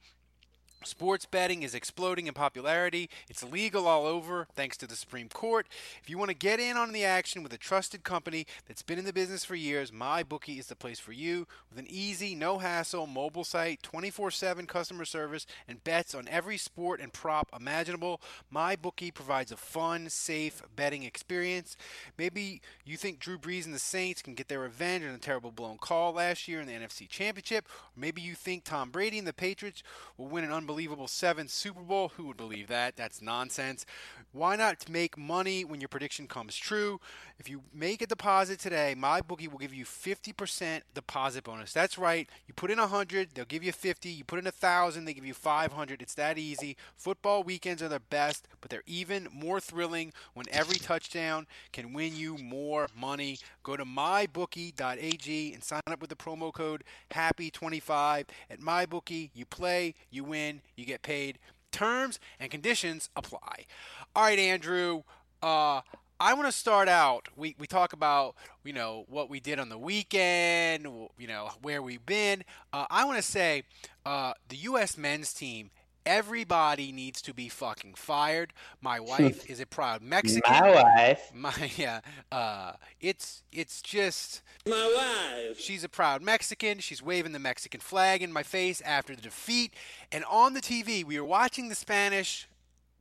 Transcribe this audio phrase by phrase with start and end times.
[0.85, 3.09] Sports betting is exploding in popularity.
[3.31, 5.67] It's legal all over thanks to the Supreme Court.
[6.03, 8.99] If you want to get in on the action with a trusted company that's been
[8.99, 11.47] in the business for years, MyBookie is the place for you.
[11.70, 16.58] With an easy, no hassle mobile site, 24 7 customer service, and bets on every
[16.58, 18.20] sport and prop imaginable,
[18.55, 21.79] MyBookie provides a fun, safe betting experience.
[22.19, 25.51] Maybe you think Drew Brees and the Saints can get their revenge on a terrible
[25.51, 29.27] blown call last year in the NFC Championship, or maybe you think Tom Brady and
[29.27, 29.83] the Patriots
[30.19, 32.11] will win an unbelievable unbelievable seventh Super Bowl.
[32.17, 32.96] Who would believe that?
[32.96, 33.86] That's nonsense.
[34.33, 37.01] Why not make money when your prediction comes true?
[37.39, 41.73] If you make a deposit today, my bookie will give you 50% deposit bonus.
[41.73, 42.29] That's right.
[42.48, 44.08] You put in 100, they'll give you 50.
[44.08, 46.02] You put in 1000, they give you 500.
[46.02, 46.77] It's that easy.
[46.96, 52.17] Football weekends are the best, but they're even more thrilling when every touchdown can win
[52.17, 53.39] you more money.
[53.63, 56.83] Go to mybookie.ag and sign up with the promo code
[57.13, 59.30] HAPPY25 at MyBookie.
[59.34, 61.39] You play, you win, you get paid.
[61.73, 63.67] Terms and conditions apply.
[64.14, 65.02] All right, Andrew.
[65.42, 65.80] Uh,
[66.20, 67.29] I want to start out.
[67.36, 70.85] We, we talk about you know what we did on the weekend.
[70.85, 72.45] You know where we've been.
[72.73, 73.64] Uh, I want to say
[74.07, 74.97] uh, the U.S.
[74.97, 75.70] men's team.
[76.07, 78.53] Everybody needs to be fucking fired.
[78.81, 80.53] My wife is a proud Mexican.
[80.53, 81.31] My wife.
[81.35, 82.01] My yeah.
[82.31, 85.59] Uh, it's it's just my wife.
[85.59, 86.79] She's a proud Mexican.
[86.79, 89.73] She's waving the Mexican flag in my face after the defeat.
[90.13, 92.48] And on the TV, we were watching the Spanish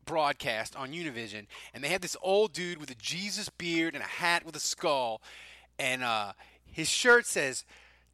[0.06, 4.08] broadcast on Univision, and they had this old dude with a Jesus beard and a
[4.08, 5.22] hat with a skull,
[5.80, 6.34] and uh,
[6.66, 7.66] his shirt says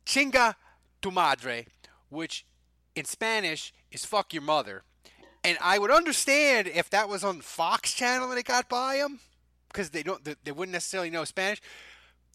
[0.06, 0.56] "Chinga
[1.02, 1.66] tu madre,"
[2.10, 2.46] which
[2.96, 4.84] in Spanish is "fuck your mother."
[5.44, 9.20] And I would understand if that was on Fox Channel and it got by them,
[9.70, 11.62] because they don't, they wouldn't necessarily know Spanish.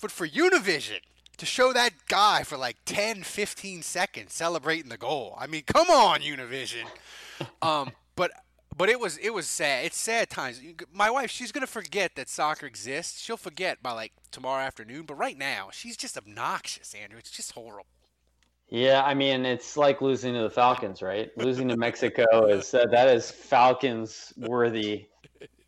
[0.00, 1.00] But for Univision
[1.37, 5.91] to show that guy for like 10, 15 seconds celebrating the goal, I mean, come
[5.91, 6.84] on, Univision.
[7.60, 8.31] Um, but
[8.76, 9.87] but it was it was sad.
[9.87, 10.60] It's sad times.
[10.93, 13.20] My wife, she's gonna forget that soccer exists.
[13.20, 15.04] She'll forget by like tomorrow afternoon.
[15.04, 17.19] But right now, she's just obnoxious, Andrew.
[17.19, 17.87] It's just horrible.
[18.69, 21.30] Yeah, I mean, it's like losing to the Falcons, right?
[21.36, 25.06] losing to Mexico is uh, that is Falcons worthy.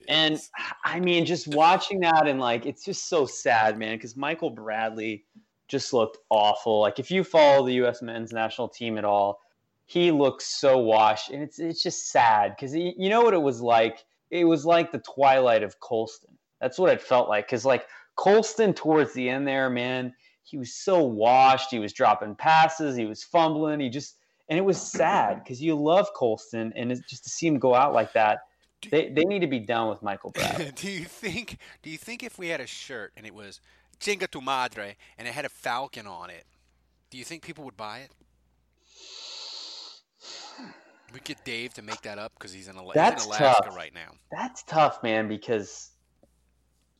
[0.08, 0.40] And
[0.84, 3.96] I mean, just watching that and like, it's just so sad, man.
[3.96, 5.24] Because Michael Bradley
[5.68, 6.80] just looked awful.
[6.80, 8.02] Like, if you follow the U.S.
[8.02, 9.40] men's national team at all,
[9.84, 13.60] he looks so washed, and it's it's just sad because you know what it was
[13.60, 14.04] like.
[14.30, 16.36] It was like the twilight of Colston.
[16.60, 17.46] That's what it felt like.
[17.46, 20.12] Because like Colston towards the end there, man,
[20.46, 21.70] he was so washed.
[21.70, 22.96] He was dropping passes.
[22.96, 23.80] He was fumbling.
[23.80, 24.16] He just
[24.48, 27.92] and it was sad because you love Colston, and just to see him go out
[27.92, 28.40] like that.
[28.90, 30.70] They, they need to be done with Michael Bradley.
[30.76, 31.58] do you think?
[31.82, 33.60] Do you think if we had a shirt and it was
[33.98, 36.44] "Chinga tu madre" and it had a falcon on it,
[37.10, 38.10] do you think people would buy it?
[41.12, 43.76] We get Dave to make that up because he's in, Ala- he's in Alaska tough.
[43.76, 44.12] right now.
[44.30, 45.90] That's tough, man, because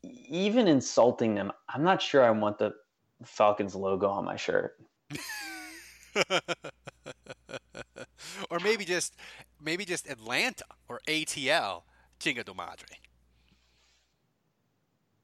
[0.03, 2.73] even insulting them, I'm not sure I want the
[3.25, 4.77] Falcons logo on my shirt.
[8.51, 9.15] or maybe just
[9.61, 11.83] maybe just Atlanta or ATL
[12.21, 12.99] Chinga do Madre.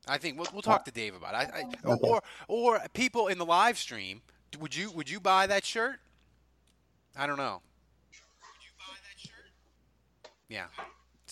[0.09, 1.51] I think we'll, we'll talk to Dave about it.
[1.55, 2.09] I, I, Okay.
[2.09, 4.23] Or or people in the live stream,
[4.59, 6.01] would you would you buy that shirt?
[7.17, 7.61] I don't know.
[10.49, 10.67] Yeah.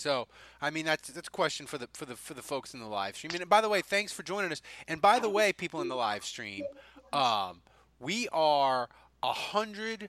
[0.01, 0.27] So
[0.63, 2.87] I mean that's that's a question for the for the for the folks in the
[2.87, 3.33] live stream.
[3.35, 4.63] And by the way, thanks for joining us.
[4.89, 6.65] And by the way, people in the live stream,
[7.13, 7.61] um,
[8.01, 8.89] we are
[9.23, 10.09] a hundred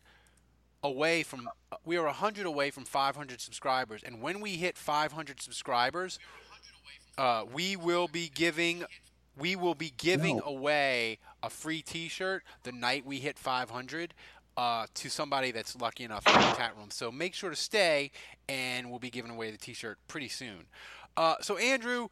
[0.84, 1.50] away from
[1.86, 4.02] we are a hundred away from 500 subscribers.
[4.04, 6.18] And when we hit 500 subscribers,
[7.18, 8.86] uh, we will be giving
[9.38, 10.44] we will be giving No.
[10.46, 14.14] away a free T-shirt the night we hit 500
[14.57, 16.89] uh, to somebody that's lucky enough in the chat room.
[16.92, 18.12] So make sure to stay,
[18.50, 20.65] and we'll be giving away the T-shirt pretty soon.
[21.18, 22.07] Uh, so Andrew,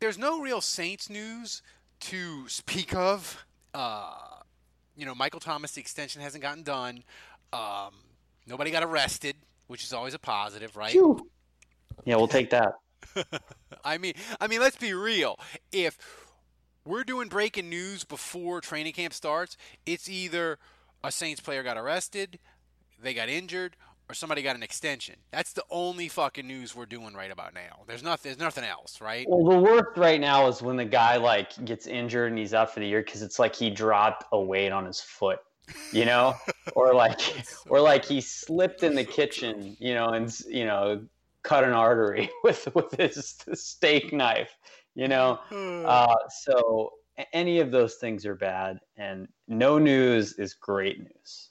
[0.00, 1.62] there's no real Saints news
[2.00, 3.44] to speak of.
[3.74, 4.12] Uh,
[4.96, 7.04] you know, Michael Thomas, the extension hasn't gotten done.
[7.52, 7.94] Um,
[8.46, 9.36] nobody got arrested,
[9.66, 10.92] which is always a positive, right?
[10.92, 11.28] Phew.
[12.04, 12.74] Yeah, we'll take that.
[13.84, 15.38] I mean, I mean, let's be real.
[15.72, 15.98] If
[16.84, 20.58] we're doing breaking news before training camp starts, it's either
[21.04, 22.38] a Saints player got arrested,
[23.00, 23.76] they got injured,
[24.08, 25.16] or somebody got an extension.
[25.32, 27.82] That's the only fucking news we're doing right about now.
[27.86, 28.30] There's nothing.
[28.30, 29.26] There's nothing else, right?
[29.28, 32.72] Well, the worst right now is when the guy like gets injured and he's out
[32.72, 35.40] for the year because it's like he dropped a weight on his foot,
[35.92, 36.34] you know,
[36.76, 37.20] or like,
[37.68, 41.02] or like he slipped in the kitchen, you know, and you know,
[41.42, 44.56] cut an artery with with his steak knife,
[44.94, 45.38] you know.
[45.86, 46.92] Uh, so
[47.32, 51.50] any of those things are bad, and no news is great news.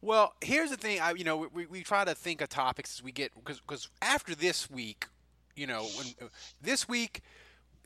[0.00, 1.00] Well, here's the thing.
[1.00, 3.88] I, you know, we, we try to think of topics as we get because because
[4.02, 5.06] after this week,
[5.54, 6.28] you know, when uh,
[6.60, 7.22] this week,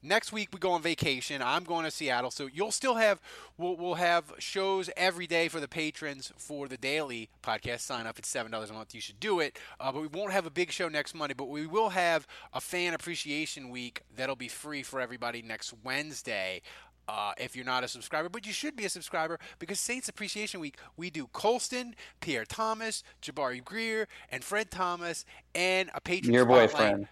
[0.02, 1.40] next week we go on vacation.
[1.40, 3.20] I'm going to Seattle, so you'll still have
[3.56, 7.81] we'll we'll have shows every day for the patrons for the daily podcast.
[7.81, 8.19] Sign up.
[8.19, 8.94] It's seven dollars a month.
[8.94, 9.58] You should do it.
[9.78, 12.61] Uh, but we won't have a big show next Monday, but we will have a
[12.61, 16.61] fan appreciation week that'll be free for everybody next Wednesday
[17.08, 20.61] uh, if you're not a subscriber, but you should be a subscriber because Saints Appreciation
[20.61, 25.25] Week, we do Colston, Pierre Thomas, Jabari Greer, and Fred Thomas,
[25.55, 27.08] and a patron Your spotlight boyfriend.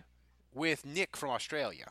[0.54, 1.86] with Nick from Australia.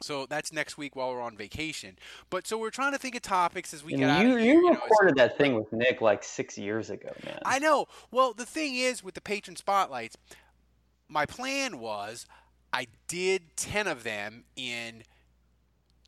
[0.00, 1.96] So that's next week while we're on vacation.
[2.28, 4.40] But so we're trying to think of topics as we And get out you of
[4.40, 4.54] here.
[4.54, 7.38] you as- recorded that thing with Nick like six years ago, man.
[7.44, 7.86] I know.
[8.10, 10.16] Well, the thing is with the patron spotlights,
[11.08, 12.26] my plan was
[12.72, 15.04] I did 10 of them in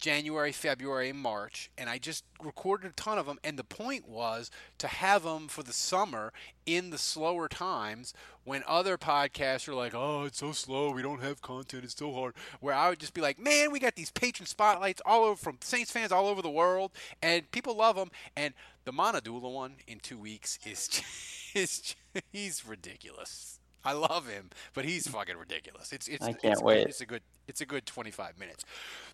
[0.04, 3.38] January, February, and March, and I just recorded a ton of them.
[3.42, 6.30] And the point was to have them for the summer
[6.66, 8.12] in the slower times
[8.44, 12.12] when other podcasts are like, oh, it's so slow, we don't have content, it's so
[12.12, 12.34] hard.
[12.60, 15.56] Where I would just be like, man, we got these patron spotlights all over from
[15.62, 16.92] Saints fans all over the world,
[17.22, 18.10] and people love them.
[18.36, 18.52] And
[18.84, 21.00] the Monadula one in two weeks is,
[21.54, 21.96] is
[22.30, 23.53] he's ridiculous.
[23.84, 25.92] I love him, but he's fucking ridiculous.
[25.92, 26.86] It's it's I it's, can't good- wait.
[26.86, 28.64] It's a good it's a good 25 minutes.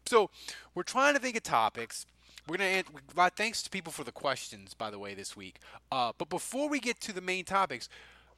[0.06, 0.30] So
[0.74, 2.06] we're trying to think of topics.
[2.48, 2.92] We're gonna answer,
[3.36, 5.58] thanks to people for the questions, by the way, this week.
[5.92, 7.88] Uh, but before we get to the main topics,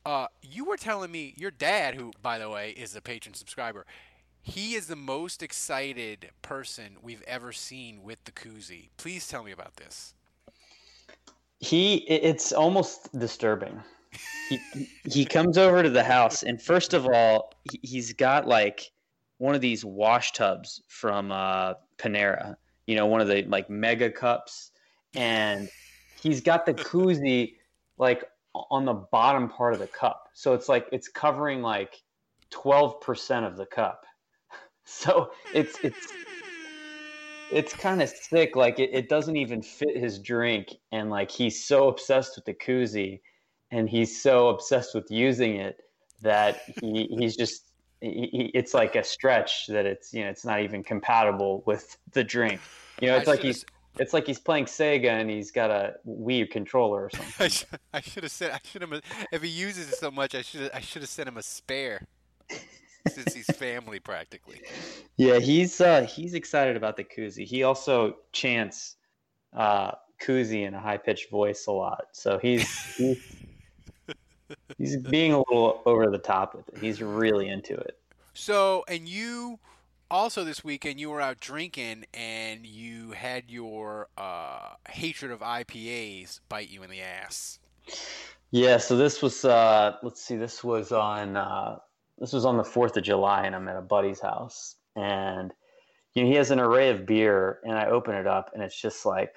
[0.04, 3.86] uh, you were telling me your dad, who by the way is a patron subscriber,
[4.40, 8.88] he is the most excited person we've ever seen with the koozie.
[8.96, 10.14] Please tell me about this.
[11.60, 13.80] he it's almost disturbing
[14.48, 14.58] he
[15.10, 18.90] he comes over to the house and first of all he- he's got like
[19.38, 24.10] one of these wash tubs from uh panera you know one of the like mega
[24.10, 24.70] cups.
[25.14, 25.68] And
[26.20, 27.54] he's got the koozie
[27.98, 30.28] like on the bottom part of the cup.
[30.34, 32.02] So it's like it's covering like
[32.50, 34.04] 12% of the cup.
[34.84, 36.12] So it's it's
[37.52, 38.56] it's kind of sick.
[38.56, 42.54] Like it, it doesn't even fit his drink, and like he's so obsessed with the
[42.54, 43.20] koozie,
[43.72, 45.80] and he's so obsessed with using it
[46.20, 47.64] that he, he's just.
[48.00, 52.24] He, it's like a stretch that it's you know it's not even compatible with the
[52.24, 52.60] drink.
[53.00, 53.64] You know, it's I like he's
[53.98, 57.78] it's like he's playing Sega and he's got a Wii controller or I, something.
[57.92, 60.70] I should have said I should have if he uses it so much I should
[60.72, 62.06] I should have sent him a spare
[63.08, 64.62] since he's family practically.
[65.16, 67.46] Yeah, he's uh, he's excited about the koozie.
[67.46, 68.96] He also chants
[69.56, 73.18] uh, koozie in a high pitched voice a lot, so he's he's,
[74.78, 76.78] he's being a little over the top with it.
[76.78, 77.98] He's really into it.
[78.34, 79.58] So and you
[80.10, 86.40] also this weekend you were out drinking and you had your uh, hatred of IPAs
[86.48, 87.58] bite you in the ass.
[88.50, 91.78] Yeah, so this was uh let's see, this was on uh
[92.18, 95.52] this was on the 4th of July and I'm at a buddy's house and
[96.14, 98.80] you know, he has an array of beer and I open it up and it's
[98.80, 99.34] just like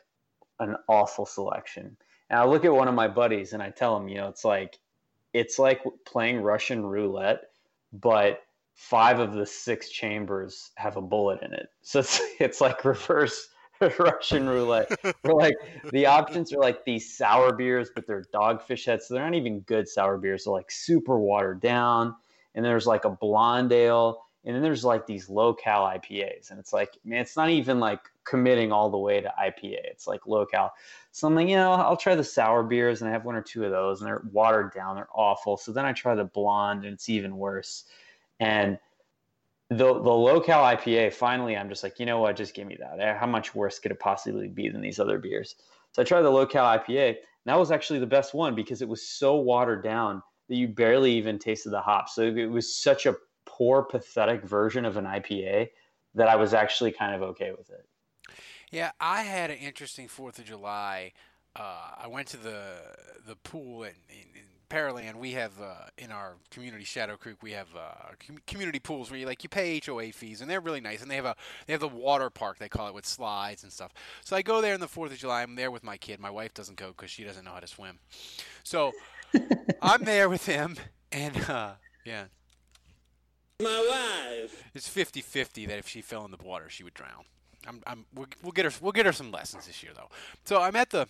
[0.59, 1.97] an awful selection.
[2.29, 4.43] And I look at one of my buddies and I tell him, you know, it's
[4.43, 4.77] like
[5.35, 7.41] it's like playing Russian roulette,
[7.91, 11.67] but five of the six chambers have a bullet in it.
[11.81, 13.49] So it's it's like reverse
[13.99, 14.89] Russian roulette.
[15.25, 15.55] Like
[15.91, 19.59] the options are like these sour beers, but they're dogfish heads, so they're not even
[19.61, 20.45] good sour beers.
[20.45, 22.15] They're like super watered down.
[22.55, 26.59] And there's like a blonde ale, and then there's like these low cal IPAs, and
[26.59, 29.79] it's like man, it's not even like committing all the way to IPA.
[29.85, 30.73] It's like low cal.
[31.11, 33.41] So I'm like, you know, I'll try the sour beers, and I have one or
[33.41, 35.57] two of those, and they're watered down, they're awful.
[35.57, 37.85] So then I try the blonde, and it's even worse.
[38.39, 38.77] And
[39.69, 42.35] the the low cal IPA, finally, I'm just like, you know what?
[42.35, 43.17] Just give me that.
[43.17, 45.55] How much worse could it possibly be than these other beers?
[45.91, 47.09] So I tried the low cal IPA.
[47.09, 47.17] And
[47.53, 51.11] that was actually the best one because it was so watered down that you barely
[51.13, 52.15] even tasted the hops.
[52.15, 53.15] So it was such a
[53.57, 55.69] poor, pathetic version of an IPA
[56.15, 57.85] that I was actually kind of okay with it.
[58.71, 61.13] Yeah, I had an interesting Fourth of July.
[61.55, 62.77] Uh, I went to the
[63.25, 65.15] the pool in, in, in Pearland.
[65.15, 69.19] We have uh, in our community, Shadow Creek, we have uh, com- community pools where
[69.19, 71.01] you like you pay HOA fees, and they're really nice.
[71.01, 71.35] And they have a
[71.67, 73.93] they have the water park they call it with slides and stuff.
[74.23, 75.43] So I go there on the Fourth of July.
[75.43, 76.19] I'm there with my kid.
[76.19, 77.99] My wife doesn't go because she doesn't know how to swim.
[78.63, 78.91] So
[79.81, 80.75] I'm there with him,
[81.11, 82.25] and uh, yeah,
[83.61, 84.63] My wife.
[84.73, 87.23] it's 50-50 that if she fell in the water, she would drown.
[87.65, 90.09] I'm, I'm, we'll, get her, we'll get her some lessons this year though.
[90.43, 91.07] So I'm at the,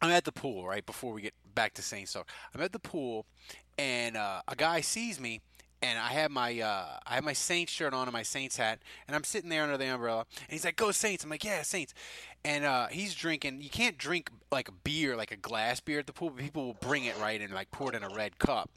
[0.00, 2.16] I'm at the pool right before we get back to Saints.
[2.16, 3.26] I'm at the pool,
[3.78, 5.42] and uh, a guy sees me,
[5.82, 8.80] and I have my, uh, I have my Saints shirt on and my Saints hat,
[9.06, 11.62] and I'm sitting there under the umbrella, and he's like, "Go Saints!" I'm like, "Yeah,
[11.62, 11.94] Saints."
[12.44, 13.62] And uh, he's drinking.
[13.62, 16.30] You can't drink like a beer, like a glass beer at the pool.
[16.30, 18.70] But people will bring it right and like pour it in a red cup.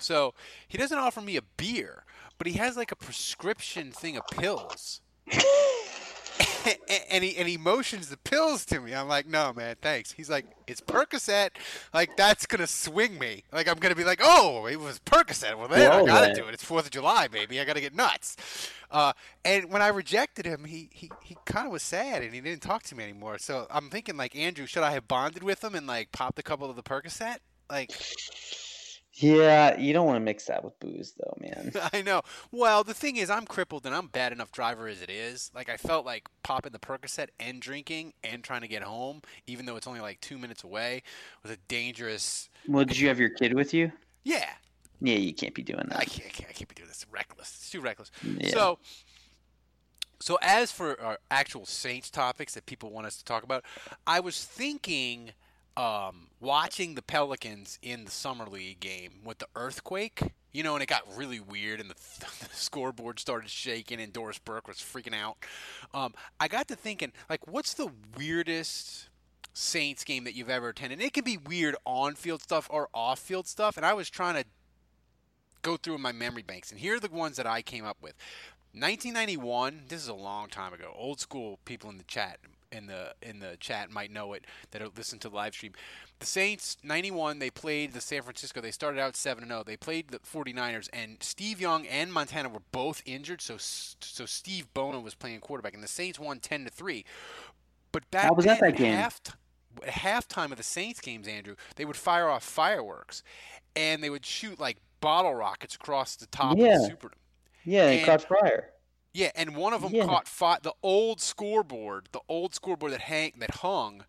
[0.00, 0.34] So
[0.66, 2.04] he doesn't offer me a beer,
[2.38, 5.00] but he has like a prescription thing of pills.
[7.10, 8.94] and he and he motions the pills to me.
[8.94, 10.12] I'm like, no, man, thanks.
[10.12, 11.50] He's like, it's Percocet.
[11.92, 13.44] Like that's gonna swing me.
[13.52, 15.56] Like I'm gonna be like, oh, it was Percocet.
[15.56, 16.54] Well, then I gotta do it.
[16.54, 17.60] It's Fourth of July, baby.
[17.60, 18.36] I gotta get nuts.
[18.90, 19.12] Uh,
[19.44, 22.62] and when I rejected him, he he, he kind of was sad and he didn't
[22.62, 23.38] talk to me anymore.
[23.38, 26.42] So I'm thinking like, Andrew, should I have bonded with him and like popped a
[26.42, 27.38] couple of the Percocet?
[27.70, 27.90] Like.
[29.14, 31.72] Yeah, you don't want to mix that with booze, though, man.
[31.92, 32.22] I know.
[32.52, 35.50] Well, the thing is, I'm crippled and I'm bad enough driver as it is.
[35.54, 39.66] Like, I felt like popping the Percocet and drinking and trying to get home, even
[39.66, 41.02] though it's only like two minutes away,
[41.42, 42.48] was a dangerous.
[42.68, 43.90] Well, did you have your kid with you?
[44.22, 44.48] Yeah,
[45.00, 46.06] Yeah, you can't be doing I that.
[46.06, 47.02] can't, I can't, I can't be doing this.
[47.02, 47.48] It's reckless.
[47.56, 48.10] It's too reckless.
[48.22, 48.50] Yeah.
[48.50, 48.78] So,
[50.20, 53.64] so as for our actual Saints topics that people want us to talk about,
[54.06, 55.32] I was thinking,
[55.76, 60.32] um, watching the Pelicans in the summer league game with the earthquake.
[60.52, 64.38] You know, and it got really weird, and the, the scoreboard started shaking, and Doris
[64.38, 65.36] Burke was freaking out.
[65.94, 69.08] Um, I got to thinking, like, what's the weirdest
[69.52, 70.98] Saints game that you've ever attended?
[70.98, 74.44] And it can be weird on-field stuff or off-field stuff, and I was trying to
[75.62, 78.14] go through my memory banks, and here are the ones that I came up with.
[78.72, 79.82] 1991.
[79.88, 80.92] This is a long time ago.
[80.96, 82.38] Old school people in the chat
[82.72, 85.72] in the in the chat might know it that have listened to the live stream.
[86.20, 88.60] The Saints 91 they played the San Francisco.
[88.60, 89.64] They started out 7-0.
[89.64, 94.72] They played the 49ers and Steve Young and Montana were both injured so so Steve
[94.74, 97.04] Bono was playing quarterback and the Saints won 10 to 3.
[97.92, 98.94] But back I was at that game.
[98.94, 99.20] Half,
[99.86, 103.22] halftime of the Saints games, Andrew, they would fire off fireworks
[103.74, 106.78] and they would shoot like bottle rockets across the top of Yeah.
[106.78, 107.14] the Superdome.
[107.64, 108.70] Yeah, And- it caught fire.
[109.12, 110.04] Yeah, and one of them Yeah.
[110.06, 114.04] caught fi- the old scoreboard, the old scoreboard that hang that hung,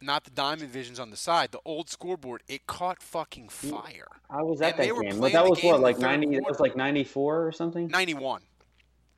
[0.00, 2.42] not the diamond visions on the side, the old scoreboard.
[2.48, 4.06] It caught fucking fire.
[4.30, 5.20] I was at and that game.
[5.20, 6.34] But that was what, like ninety?
[6.34, 7.88] That was like ninety four or something.
[7.88, 8.42] Ninety-one,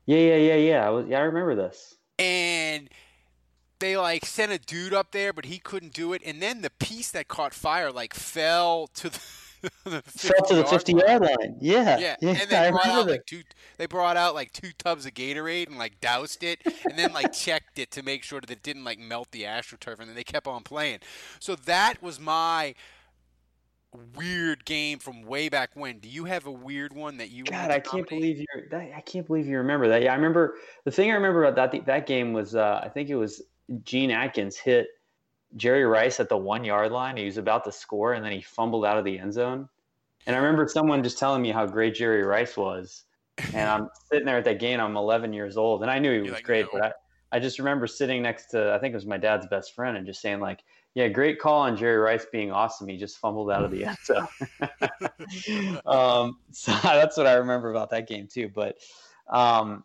[0.05, 0.87] Yeah, yeah, yeah, yeah.
[0.87, 1.07] I was.
[1.07, 1.95] Yeah, I remember this.
[2.17, 2.89] and
[3.79, 6.21] they like sent a dude up there, but he couldn't do it.
[6.25, 9.19] And then the piece that caught fire like fell to the, the
[9.61, 11.35] Fell to the 50-yard line.
[11.39, 11.57] line.
[11.59, 12.29] Yeah, Yeah, yeah.
[12.29, 13.41] and I they brought out like two.
[13.77, 17.33] They brought out like two tubs of Gatorade and like doused it, and then like
[17.33, 20.23] checked it to make sure that it didn't like melt the astroturf, and then they
[20.23, 20.99] kept on playing.
[21.39, 22.75] So that was my
[24.15, 25.99] weird game from way back when.
[25.99, 27.43] Do you have a weird one that you?
[27.43, 28.81] God, I can't believe you're.
[28.81, 30.01] I can't believe you remember that.
[30.01, 30.55] Yeah, I remember.
[30.85, 33.41] The thing I remember about that that game was, uh, I think it was
[33.83, 34.87] Gene Atkins hit
[35.55, 37.17] Jerry Rice at the one yard line.
[37.17, 39.69] He was about to score, and then he fumbled out of the end zone.
[40.25, 43.03] And I remember someone just telling me how great Jerry Rice was.
[43.53, 44.79] And I'm sitting there at that game.
[44.79, 47.39] I'm 11 years old, and I knew he was like, great, "No." but I, I
[47.39, 50.21] just remember sitting next to I think it was my dad's best friend and just
[50.21, 50.63] saying like,
[50.93, 52.87] "Yeah, great call on Jerry Rice being awesome.
[52.87, 54.27] He just fumbled out of the end zone."
[55.85, 58.49] um, so that's what I remember about that game too.
[58.53, 58.77] But
[59.29, 59.83] um,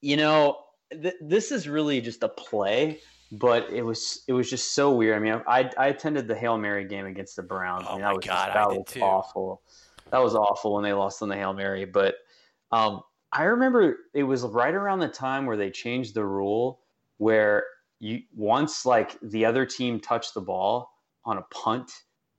[0.00, 0.58] you know,
[0.90, 3.00] th- this is really just a play,
[3.32, 5.16] but it was it was just so weird.
[5.16, 7.90] I mean, I I attended the Hail Mary game against the Browns.
[7.90, 9.00] I Oh mean, my that was God, just, I that did was too.
[9.00, 9.62] awful.
[10.10, 11.84] That was awful when they lost on the Hail Mary.
[11.84, 12.16] But
[12.72, 16.80] um, I remember it was right around the time where they changed the rule
[17.18, 17.64] where
[18.00, 20.90] you once like the other team touched the ball
[21.24, 21.92] on a punt,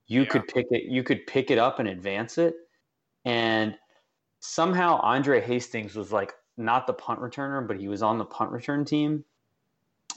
[0.08, 0.28] you Yeah.
[0.28, 0.84] could pick it.
[0.92, 2.56] You could pick it up and advance it,
[3.26, 3.78] and
[4.40, 8.52] somehow Andre Hastings was like not the punt returner, but he was on the punt
[8.52, 9.24] return team.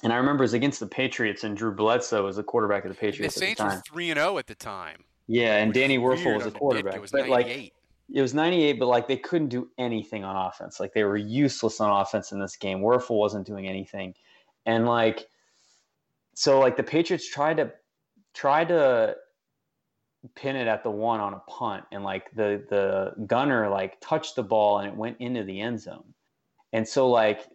[0.04, 2.90] And I remember it was against the Patriots, and Drew Bledsoe was the quarterback of
[2.90, 3.82] the The Patriots at the Saints were time.
[3.82, 5.02] three and zero at the time.
[5.26, 6.94] Yeah, and Danny Wuerffel was the quarterback.
[6.94, 7.72] It was but like 98.
[8.12, 10.78] it was 98, but like they couldn't do anything on offense.
[10.78, 12.80] Like they were useless on offense in this game.
[12.80, 14.14] Wuerffel wasn't doing anything.
[14.66, 15.26] And like
[16.34, 17.72] so like the Patriots tried to
[18.34, 19.16] try to
[20.34, 24.36] pin it at the one on a punt and like the the gunner like touched
[24.36, 26.04] the ball and it went into the end zone.
[26.74, 27.46] And so like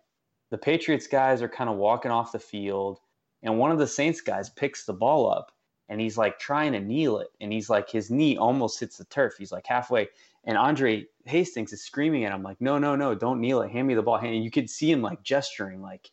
[0.51, 2.99] the Patriots guys are kind of walking off the field
[3.43, 5.51] and one of the Saints guys picks the ball up
[5.87, 9.05] and he's like trying to kneel it and he's like his knee almost hits the
[9.05, 9.35] turf.
[9.37, 10.09] He's like halfway
[10.45, 13.13] and Andre Hastings is screaming at him like, "No, no, no!
[13.13, 13.71] Don't kneel it.
[13.71, 16.09] Hand me the ball." And you could see him like gesturing like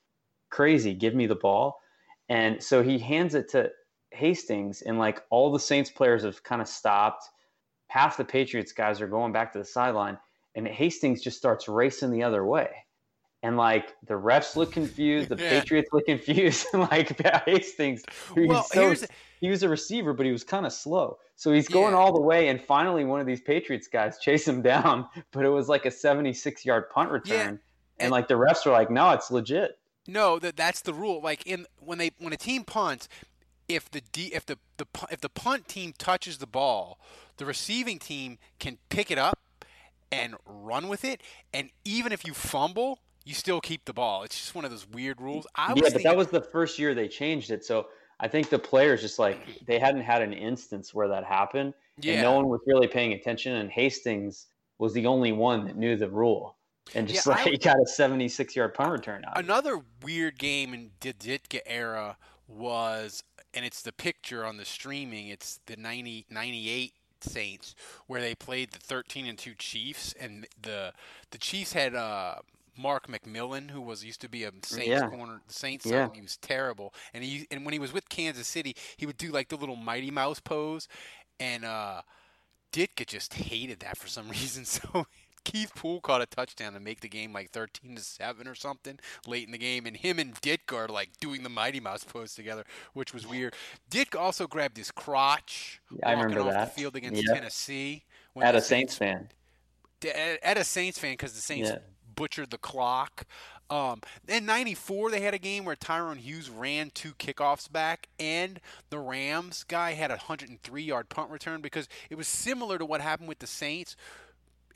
[0.50, 1.80] crazy, "Give me the ball."
[2.28, 3.70] And so he hands it to
[4.10, 7.24] Hastings, and like all the Saints players have kind of stopped.
[7.88, 10.18] Half the Patriots guys are going back to the sideline,
[10.54, 12.85] and Hastings just starts racing the other way.
[13.42, 15.60] And like the refs look confused, the Yeah.
[15.60, 18.02] Patriots look confused, and like Hastings,
[18.34, 19.04] who's Well, so here's
[19.40, 21.18] he was a receiver, but he was kind of slow.
[21.36, 21.98] So he's going Yeah.
[21.98, 25.50] all the way, and finally, one of these Patriots guys chase him down, but it
[25.50, 27.48] was like a 76 yard punt return.
[27.48, 27.58] and-
[27.98, 29.78] And like the refs were like, no, it's legit.
[30.08, 31.20] No, that that's the rule.
[31.22, 33.08] Like in when they when a team punts,
[33.68, 36.98] if the D, if the, the if the punt team touches the ball,
[37.38, 39.38] the receiving team can pick it up
[40.12, 41.20] and run with it,
[41.52, 44.22] and even if you fumble, you still keep the ball.
[44.22, 45.46] It's just one of those weird rules.
[45.54, 47.64] I yeah, but thinking, that was the first year they changed it.
[47.64, 47.88] So
[48.20, 51.74] I think the players just like, they hadn't had an instance where that happened.
[52.00, 52.14] yeah.
[52.14, 53.52] And no one was really paying attention.
[53.56, 54.46] And Hastings
[54.78, 56.56] was the only one that knew the rule.
[56.94, 59.38] And just Yeah, like I- he got a 76 yard punt return out.
[59.38, 65.26] Another weird game in the Ditka era was, and it's the picture on the streaming.
[65.28, 67.74] It's the 90, 98 Saints
[68.06, 70.92] where they played the 13 and 2 Chiefs, and the
[71.30, 72.36] the Chiefs had uh,
[72.78, 75.08] Mark McMillian, who was used to be a Saints Yeah.
[75.08, 75.86] corner, Saints.
[75.86, 76.08] Yeah.
[76.14, 79.30] He was terrible, and he and when he was with Kansas City, he would do
[79.30, 80.88] like the little Mighty Mouse pose,
[81.40, 82.02] and uh,
[82.72, 84.64] Ditka just hated that for some reason.
[84.64, 85.06] So
[85.44, 88.98] Keith Poole caught a touchdown to make the game like 13 to 7 or something
[89.28, 89.86] late in the game.
[89.86, 93.54] And him and Ditka are like doing the Mighty Mouse pose together, which was weird.
[93.88, 96.74] Ditka also grabbed his crotch Yeah, I remember off that.
[96.74, 97.34] the field against Yeah.
[97.34, 98.04] Tennessee.
[98.32, 99.28] when At a Saints fan.
[100.04, 101.78] at, at a Saints fan because the Saints Yeah.
[102.16, 103.24] Butchered the clock.
[103.68, 108.60] Um, in '94, they had a game where Tyrone Hughes ran two kickoffs back, and
[108.90, 113.28] the Rams guy had a 103-yard punt return because it was similar to what happened
[113.28, 113.96] with the Saints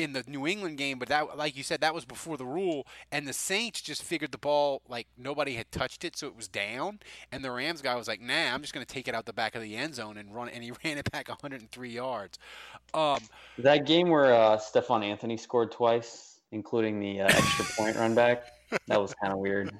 [0.00, 0.98] in the New England game.
[0.98, 4.32] But that, like you said, that was before the rule, and the Saints just figured
[4.32, 7.00] the ball like nobody had touched it, so it was down,
[7.30, 9.32] and the Rams guy was like, "Nah, I'm just going to take it out the
[9.32, 12.38] back of the end zone and run," and he ran it back 103 yards.
[12.94, 13.20] Um,
[13.58, 18.44] That game where uh, Stefan Anthony scored twice, including the uh, extra point run back,
[18.86, 19.72] that was kind of weird.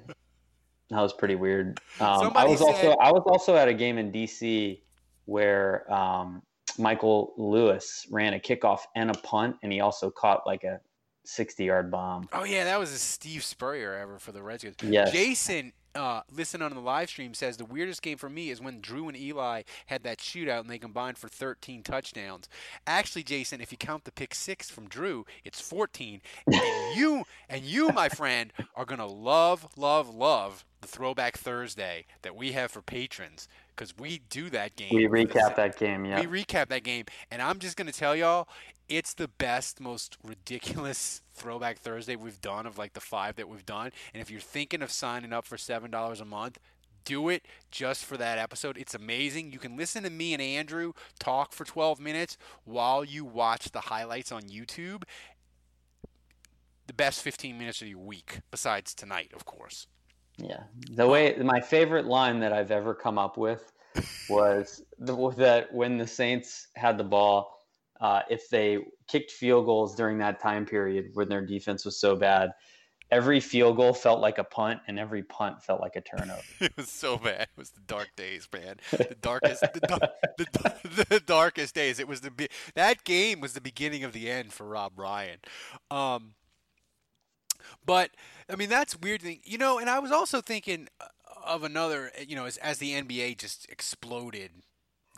[0.90, 1.80] That was pretty weird.
[2.00, 4.80] Um, I was said- also I was also at a game in DC
[5.26, 6.42] where um,
[6.78, 10.80] Michael Lewis ran a kickoff and a punt, and he also caught like a
[11.24, 12.28] sixty-yard bomb.
[12.33, 14.76] Oh yeah, that was a Steve Spurrier ever for the Redskins.
[14.83, 15.12] Yes.
[15.12, 18.81] Jason, uh, listen on the live stream says the weirdest game for me is when
[18.81, 22.48] Drew and Eli had that shootout and they combined for 13 touchdowns.
[22.87, 26.20] Actually, Jason, if you count the pick six from Drew, it's 14.
[26.46, 32.35] And you and you, my friend, are gonna love, love, love the Throwback Thursday that
[32.35, 34.90] we have for patrons because we do that game.
[34.92, 36.05] We recap that game.
[36.05, 36.20] Yeah.
[36.20, 38.48] we recap that game, and I'm just gonna tell y'all,
[38.90, 43.64] it's the best, most ridiculous Throwback Thursday we've done of like the five that we've
[43.64, 43.92] done.
[44.12, 46.59] And if you're thinking of signing up for seven dollars a month,
[47.05, 48.76] do it just for that episode.
[48.76, 49.53] It's amazing.
[49.53, 53.81] You can listen to me and Andrew talk for 12 minutes while you watch the
[53.81, 55.05] highlights on YouTube.
[56.88, 59.87] The best 15 minutes of your week, besides tonight, of course.
[60.37, 60.64] Yeah.
[60.90, 63.72] The way my favorite line that I've ever come up with
[64.29, 67.60] was the, that when the Saints had the ball,
[68.01, 72.17] uh, if they kicked field goals during that time period when their defense was so
[72.17, 72.51] bad,
[73.11, 76.43] every field goal felt like a punt, and every punt felt like a turnover.
[76.61, 77.43] it was so bad.
[77.43, 78.77] It was the dark days, man.
[78.91, 81.99] The darkest, the, the, the darkest days.
[81.99, 85.39] It was the be- that game was the beginning of the end for Rob Ryan.
[85.91, 86.35] Um,
[87.85, 88.11] but
[88.49, 89.79] I mean, that's weird thing, you know.
[89.79, 90.89] And I was also thinking
[91.45, 94.51] of another, you know, as, as the NBA just exploded.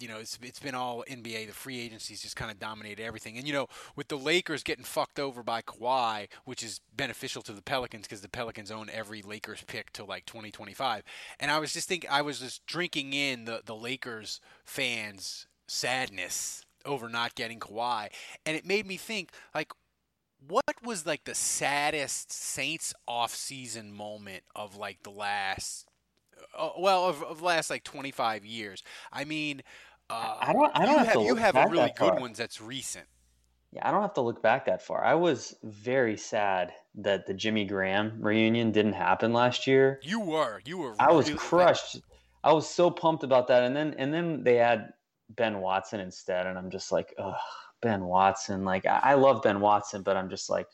[0.03, 1.47] You know, it's it's been all NBA.
[1.47, 3.39] The free agencies just kind of dominated everything.
[3.39, 7.53] And you know, with the Lakers getting fucked over by Kawhi, which is beneficial to
[7.53, 11.05] the Pelicans because the Pelicans own every Lakers pick till like 2025.
[11.41, 16.65] And I was just thinking, I was just drinking in the the Lakers fans' sadness
[16.85, 18.09] over not getting Kawhi,
[18.45, 19.73] and it made me think like
[20.49, 25.87] what was like the saddest Saints off-season moment of like the last
[26.59, 29.63] uh, well of, of last like 25 years i mean
[30.13, 30.71] uh, I don't.
[30.75, 32.21] I don't have, have, to you have back a really good far.
[32.21, 33.07] one that's recent
[33.73, 35.05] Yeah, I don't have to look back that far.
[35.05, 39.99] I was very sad that the Jimmy Graham reunion didn't happen last year.
[40.03, 42.01] you were you were I was really- crushed.
[42.45, 44.93] I was so pumped about that, and then and then they had
[45.31, 47.35] Ben Watson instead, and I'm just like, ugh,
[47.81, 48.65] Ben Watson.
[48.65, 50.67] Like I, I love Ben Watson, but I'm just like,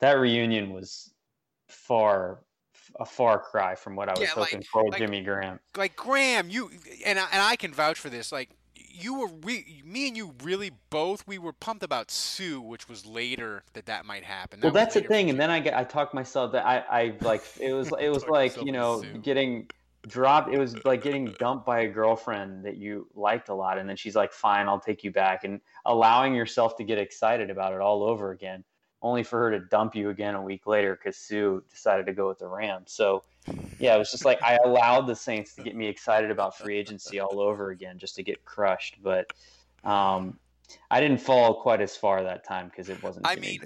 [0.00, 1.12] that reunion was
[1.68, 2.40] far
[2.98, 5.60] a far cry from what I was Yeah, like- hoping for like- Jimmy Graham.
[5.76, 6.70] like graham you
[7.04, 10.32] and I, and I can vouch for this like you were we, me and you
[10.42, 14.72] really both we were pumped about Suh which was later that that might happen Well,
[14.72, 17.14] That was that's the thing, and then I get I talked myself that I I
[17.20, 19.68] like it was it was like you know getting
[20.08, 20.54] dropped.
[20.54, 23.96] It was like getting dumped by a girlfriend that you liked a lot, and then
[23.96, 27.80] she's like, "Fine, I'll take you back," and allowing yourself to get excited about it
[27.80, 28.62] all over again,
[29.02, 32.28] only for her to dump you again a week later because Suh decided to go
[32.28, 32.92] with the Rams.
[32.92, 33.22] So,
[33.78, 36.76] yeah, it was just like I allowed the Saints to get me excited about free
[36.76, 39.32] agency all over again, just to get crushed, but.
[39.84, 40.38] Um,
[40.90, 43.24] I didn't fall quite as far that time because it wasn't.
[43.24, 43.60] I mean,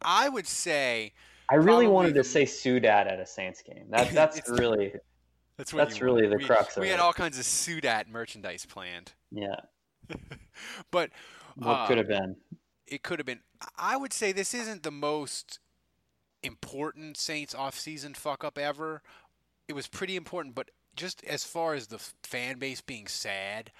[0.00, 1.12] i would say
[1.50, 3.84] I really wanted to say Sudat at a Saints game.
[3.90, 4.94] That that's really
[5.56, 6.32] that's what That's really wanted.
[6.32, 6.86] the we, crux of it.
[6.86, 7.02] we had it.
[7.02, 9.56] all kinds of sudat merchandise planned yeah.
[10.90, 11.10] but
[11.56, 12.36] What uh, could have been?
[12.86, 13.40] it could have been.
[13.78, 15.58] I would say this isn't the most
[16.42, 19.02] important Saints off-season fuck up ever.
[19.68, 23.70] It was pretty important, but just as far as the fan base being sad,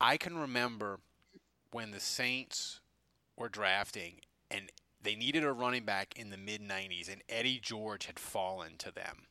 [0.00, 1.00] I can remember
[1.70, 2.80] when the Saints
[3.36, 4.20] were drafting
[4.50, 4.70] and
[5.02, 8.90] they needed a running back in the mid 90s and Eddie George had fallen to
[8.92, 9.26] them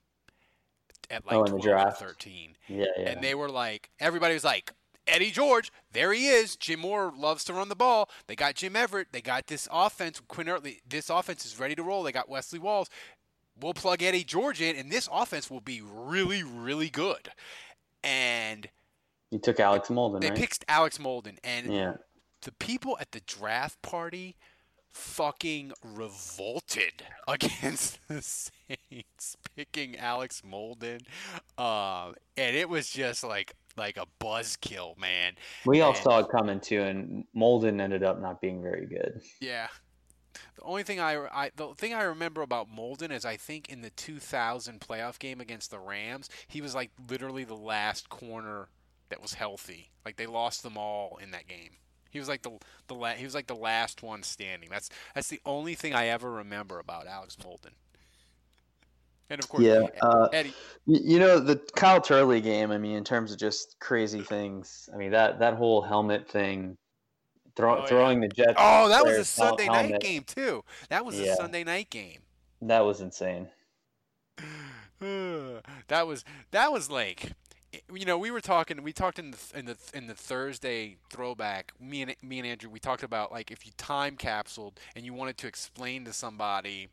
[1.10, 3.10] at like Oh, in the 12 or 13 Yeah, yeah.
[3.10, 4.72] and they were like, everybody was like,
[5.08, 6.56] Eddie George, there he is.
[6.56, 8.10] Jim Mora loves to run the ball.
[8.28, 9.08] They got Jim Everett.
[9.12, 10.20] They got this offense.
[10.28, 12.04] Quinn Early, this offense is ready to roll.
[12.04, 12.90] They got Wesley Walls.
[13.60, 17.30] We'll plug Eddie George in, and this offense will be really, really good.
[18.04, 18.68] And
[19.32, 20.38] you took Alex Molden, they right?
[20.38, 21.94] picked Alex Molden, and yeah.
[22.42, 24.36] the people at the draft party
[24.90, 31.02] fucking revolted against the Saints picking Alex Molden,
[31.58, 35.34] um, and it was just like like a buzzkill, man.
[35.66, 39.22] We all and- saw it coming too, and Molden ended up not being very good.
[39.40, 39.68] Yeah.
[40.56, 43.82] The only thing I, I the thing I remember about Molden is I think in
[43.82, 48.70] the 2000 playoff game against the Rams, he was like literally the last corner
[49.10, 49.92] that was healthy.
[50.06, 51.72] Like they lost them all in that game.
[52.10, 52.58] He was like the
[52.88, 54.70] the la- he was like the last one standing.
[54.70, 57.74] That's that's the only thing I ever remember about Alex Molden.
[59.30, 60.54] And of course, Yeah, uh, Eddie.
[60.86, 62.72] You know the Kyle Turley game.
[62.72, 64.88] I mean, in terms of just crazy things.
[64.94, 66.78] I mean that that whole helmet thing,
[67.56, 67.86] throw, Oh, yeah.
[67.88, 68.54] throwing the Jets.
[68.58, 70.64] Oh, that was a Sunday night game too.
[70.90, 72.20] That was a Sunday night game.
[72.62, 73.48] That was insane.
[75.00, 77.32] that was that was like
[77.92, 81.74] you know we were talking we talked in the in the in the Thursday throwback
[81.80, 85.14] me and me and Andrew we talked about like if you time capsuled and you
[85.14, 86.88] wanted to explain to somebody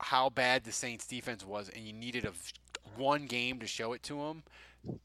[0.00, 2.32] how bad the Saints defense was and you needed a
[2.96, 4.42] one game to show it to them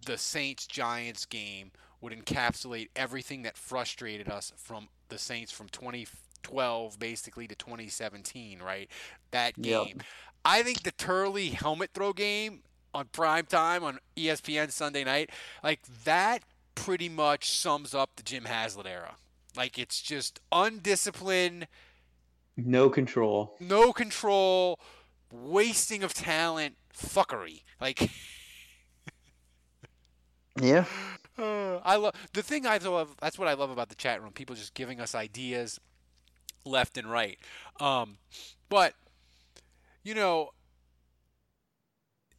[0.06, 7.00] the Saints Giants game would encapsulate everything that frustrated us from the Saints from 2012
[7.00, 8.90] basically to 2017 right
[9.32, 9.86] that Yep.
[9.86, 10.02] game
[10.46, 15.30] I think the Turley helmet throw game on prime time on ESPN Sunday night,
[15.64, 16.44] like that
[16.76, 19.16] pretty much sums up the Jim Haslett era.
[19.56, 21.68] Like it's just undisciplined,
[22.56, 23.56] No control.
[23.60, 24.80] no control,
[25.32, 27.64] wasting of talent, fuckery.
[27.82, 28.10] Like
[30.62, 30.86] Yeah.
[31.38, 33.16] Uh, I love the thing I love.
[33.20, 34.32] That's what I love about the chat room.
[34.34, 35.80] People just giving us ideas
[36.66, 37.40] left and right.
[37.80, 38.18] Um,
[38.70, 38.94] but
[40.04, 40.52] you know,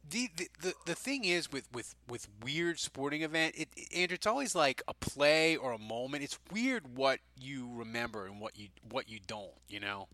[0.09, 0.29] the,
[0.61, 4.81] the the thing is with with with weird sporting event, it Andrew, it's always like
[4.87, 6.23] a play or a moment.
[6.23, 9.53] It's weird what you remember and what you what you don't.
[9.67, 10.07] You know.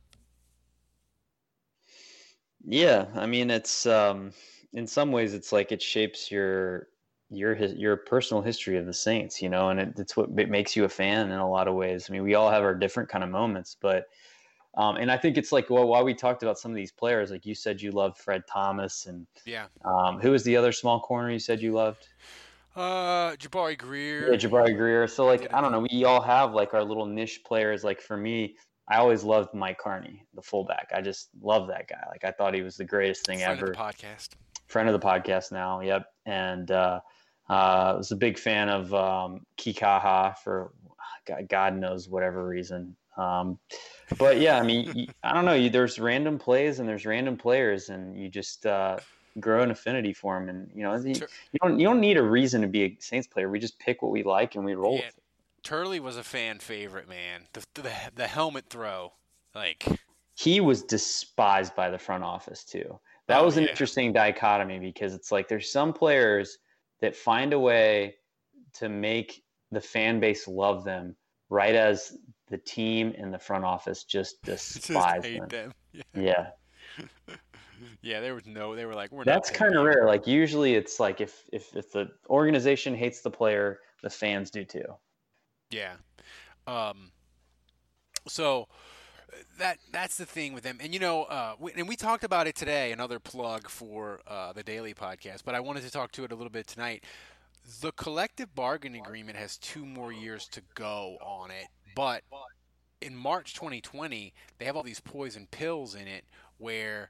[2.66, 4.34] Yeah, I mean it's um
[4.74, 6.88] in some ways it's like it shapes your
[7.30, 10.76] your your personal history of the Saints, you know, and it, it's what it makes
[10.76, 12.08] you a fan in a lot of ways.
[12.10, 14.06] I mean, we all have our different kind of moments, but
[14.76, 17.32] um, and I think it's like well, while we talked about some of these players,
[17.32, 19.66] like you said, you loved Fred Thomas, and Yeah.
[19.84, 22.08] um, who was the other small corner you said you loved?
[22.76, 24.32] Uh, Jabari Greer.
[24.32, 25.08] Yeah, Jabari Greer.
[25.08, 27.84] So like I don't know, we all have like our little niche players.
[27.84, 28.56] Like for me,
[28.88, 30.90] I always loved Mike Karney, the fullback.
[30.96, 32.04] I just love that guy.
[32.10, 34.30] Like I thought he was the greatest thing friend ever of the podcast.
[34.68, 35.82] friend of the podcast now.
[35.82, 37.02] Yep, and uh,
[37.50, 40.72] uh, was a big fan of um, Kikaha for
[41.50, 42.96] God knows whatever reason.
[43.22, 43.60] Um,
[44.18, 45.54] but yeah, I mean, I don't know.
[45.54, 48.98] You, there's random plays and there's random players, and you just uh,
[49.40, 50.50] grow an affinity for them.
[50.50, 53.28] And you know, you, you don't you don't need a reason to be a Saints
[53.28, 53.50] player.
[53.50, 55.06] We just pick what we like and we roll Yeah.
[55.06, 55.24] with it.
[55.64, 57.48] Turley was a fan favorite, man.
[57.54, 59.14] The the, the helmet throw,
[59.54, 59.86] like
[60.36, 63.00] he was despised by the front office too.
[63.28, 63.70] That Oh, was an yeah.
[63.70, 66.58] interesting dichotomy because it's like there's some players
[67.00, 68.16] that find a way
[68.74, 71.16] to make the fan base love them
[71.50, 72.18] right as
[72.52, 75.74] the team and the front office just just despise hate them.
[75.94, 76.04] them.
[76.24, 76.50] Yeah.
[78.04, 78.76] Yeah, there was no.
[78.76, 79.26] They were like, we're not.
[79.26, 80.06] That's kind of rare.
[80.06, 84.64] Like usually it's like if, if if the organization hates the player, the fans do
[84.64, 84.86] too.
[85.72, 85.94] Yeah.
[86.68, 87.12] Um.
[88.28, 88.68] So
[89.58, 92.48] that that's the thing with them, and you know, uh, we, and we talked about
[92.48, 92.92] it today.
[92.92, 96.36] Another plug for uh, the daily podcast, but I wanted to talk to it a
[96.36, 97.04] little bit tonight.
[97.82, 102.24] The collective bargaining agreement has two more years to go on it, but
[103.02, 106.26] in March 2020, they have all these poison pills in it
[106.58, 107.10] where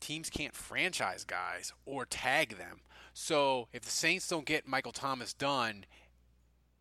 [0.00, 2.80] teams can't franchise guys or tag them.
[3.14, 5.86] So if the Saints don't get Michael Thomas done,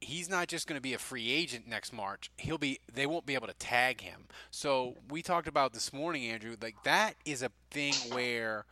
[0.02, 2.30] he's not just going to be a free agent next March.
[2.38, 4.26] He'll be they won't be able to tag him.
[4.52, 8.66] So we talked about this morning, Andrew, like that is a thing where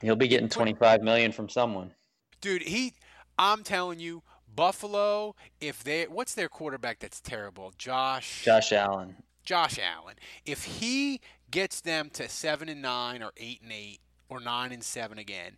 [0.00, 1.92] He'll be getting 25 million from someone.
[2.40, 2.94] dude, he
[3.38, 4.22] I'm telling you,
[4.54, 7.72] Buffalo, if they what's their quarterback that's terrible?
[7.78, 9.16] Josh Josh Allen.
[9.44, 10.16] Josh Allen.
[10.44, 14.84] If he gets them to 7 and 9 or 8 and 8 or 9 and
[14.84, 15.56] 7 again,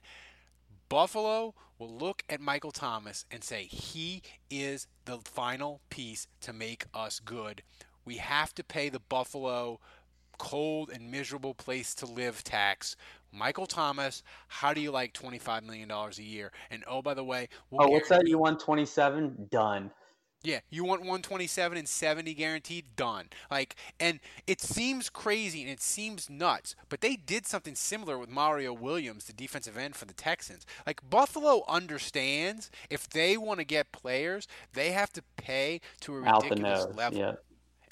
[0.88, 6.84] Buffalo will look at Michael Thomas and say he is the final piece to make
[6.94, 7.62] us good.
[8.04, 9.80] We have to pay the Buffalo
[10.38, 12.96] cold and miserable place to live tax.
[13.32, 16.52] Michael Thomas, how do you like $25 million a year?
[16.70, 18.26] And oh, by the way, we'll Oh, what's that?
[18.28, 19.48] You want 27?
[19.50, 19.90] Done.
[20.44, 22.84] yeah, you want 127 and 70 guaranteed?
[22.96, 23.28] Done.
[23.50, 28.28] Like, and it seems crazy and it seems nuts, but they did something similar with
[28.28, 30.66] Mario Williams, the defensive end for the Texans.
[30.86, 36.20] Like, Buffalo understands if they want to get players, they have to pay to a
[36.20, 37.18] ridiculous level.
[37.18, 37.32] Yeah.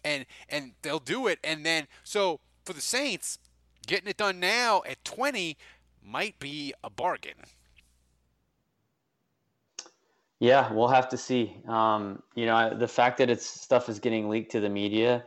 [0.04, 1.38] And and they'll do it.
[1.44, 3.38] And then, so for the Saints,
[3.86, 5.56] getting it done now at 20
[6.02, 7.34] might be a bargain.
[10.38, 11.56] Yeah, we'll have to see.
[11.68, 15.24] Um, you know, I- the fact that it's stuff is getting leaked to the media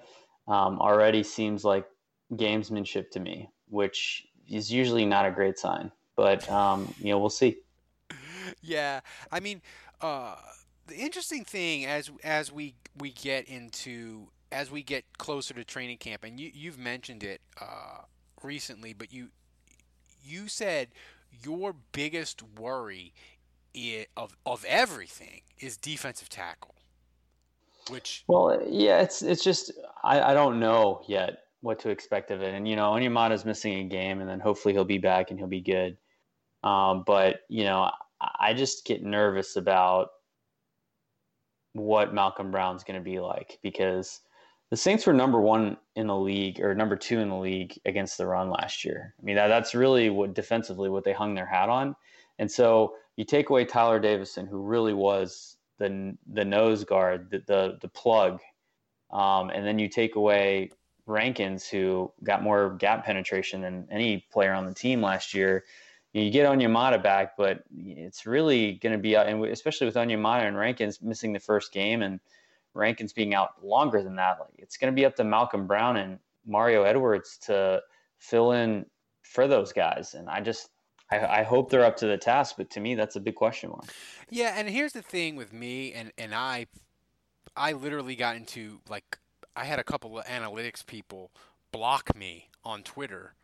[0.48, 1.86] um, already seems like
[2.34, 5.92] gamesmanship to me, which is usually not a great sign.
[6.16, 7.58] But um, you know, we'll see.
[8.62, 9.62] Yeah, I mean,
[10.02, 10.36] uh,
[10.88, 15.98] the interesting thing as as we we get into as we get closer to training
[15.98, 18.02] camp, and you you've mentioned it uh,
[18.44, 19.30] recently, but you
[20.24, 20.90] you said
[21.44, 23.14] your biggest worry
[24.16, 26.76] of of everything is defensive tackle,
[27.90, 29.72] which Well, yeah, it's it's just
[30.04, 33.80] I, I don't know yet what to expect of it, and you know, Onyemata's missing
[33.80, 35.98] a game, and then hopefully he'll be back and he'll be good.
[36.64, 37.90] Um, but you know,
[38.22, 40.10] I, I just get nervous about
[41.74, 44.22] what Malcolm Brown's going to be like because
[44.74, 48.18] the Saints were number one in the league or number two in the league against
[48.18, 49.14] the run last year.
[49.20, 51.96] I mean, that, that's really what defensively what they hung their hat on.
[52.40, 57.44] And so you take away Tyeler Davison, who really was the the nose guard, the
[57.46, 58.40] the, the plug,
[59.12, 60.72] um, and then you take away
[61.06, 65.66] Rankins, who got more gap penetration than any player on the team last year.
[66.14, 70.58] You get Onyemata back, but it's really going to be and especially with Onyemata and
[70.58, 72.20] Rankins missing the first game, and
[72.74, 75.98] Rankins being out longer than that, like it's going to be up to Malcolm Brown
[75.98, 77.82] and Mario Edwards to
[78.18, 78.86] fill in
[79.22, 80.14] for those guys.
[80.14, 80.70] And I just,
[81.12, 83.70] I, I hope they're up to the task, but to me, that's a big question
[83.70, 83.86] mark.
[84.30, 86.68] Yeah, and here's the thing with me and and I
[87.56, 89.20] I literally got into like
[89.56, 91.32] I had a couple of analytics people
[91.72, 93.36] block me on Twitter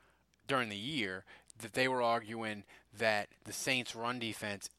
[0.48, 1.26] during the year
[1.60, 2.64] that they were arguing
[2.98, 4.70] that the Saints run defense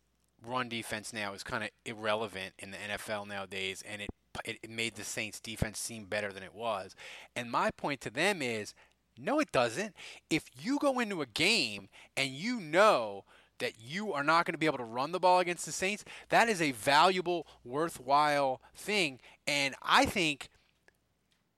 [0.45, 4.11] run defense now is kind of irrelevant in the NFL nowadays and it,
[4.45, 6.95] it it made the Saints defense seem better than it was.
[7.37, 8.75] And my point to them is
[9.19, 9.95] No, it doesn't.
[10.29, 13.25] If you go into a game and you know
[13.59, 16.05] that you are not going to be able to run the ball against the Saints,
[16.31, 19.21] that is a valuable, worthwhile thing.
[19.47, 20.49] And I think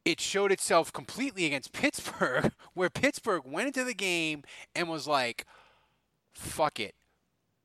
[0.04, 4.42] it showed itself completely against Pittsburgh, where Pittsburgh went into the game
[4.74, 5.46] and was like,
[6.34, 6.94] fuck it.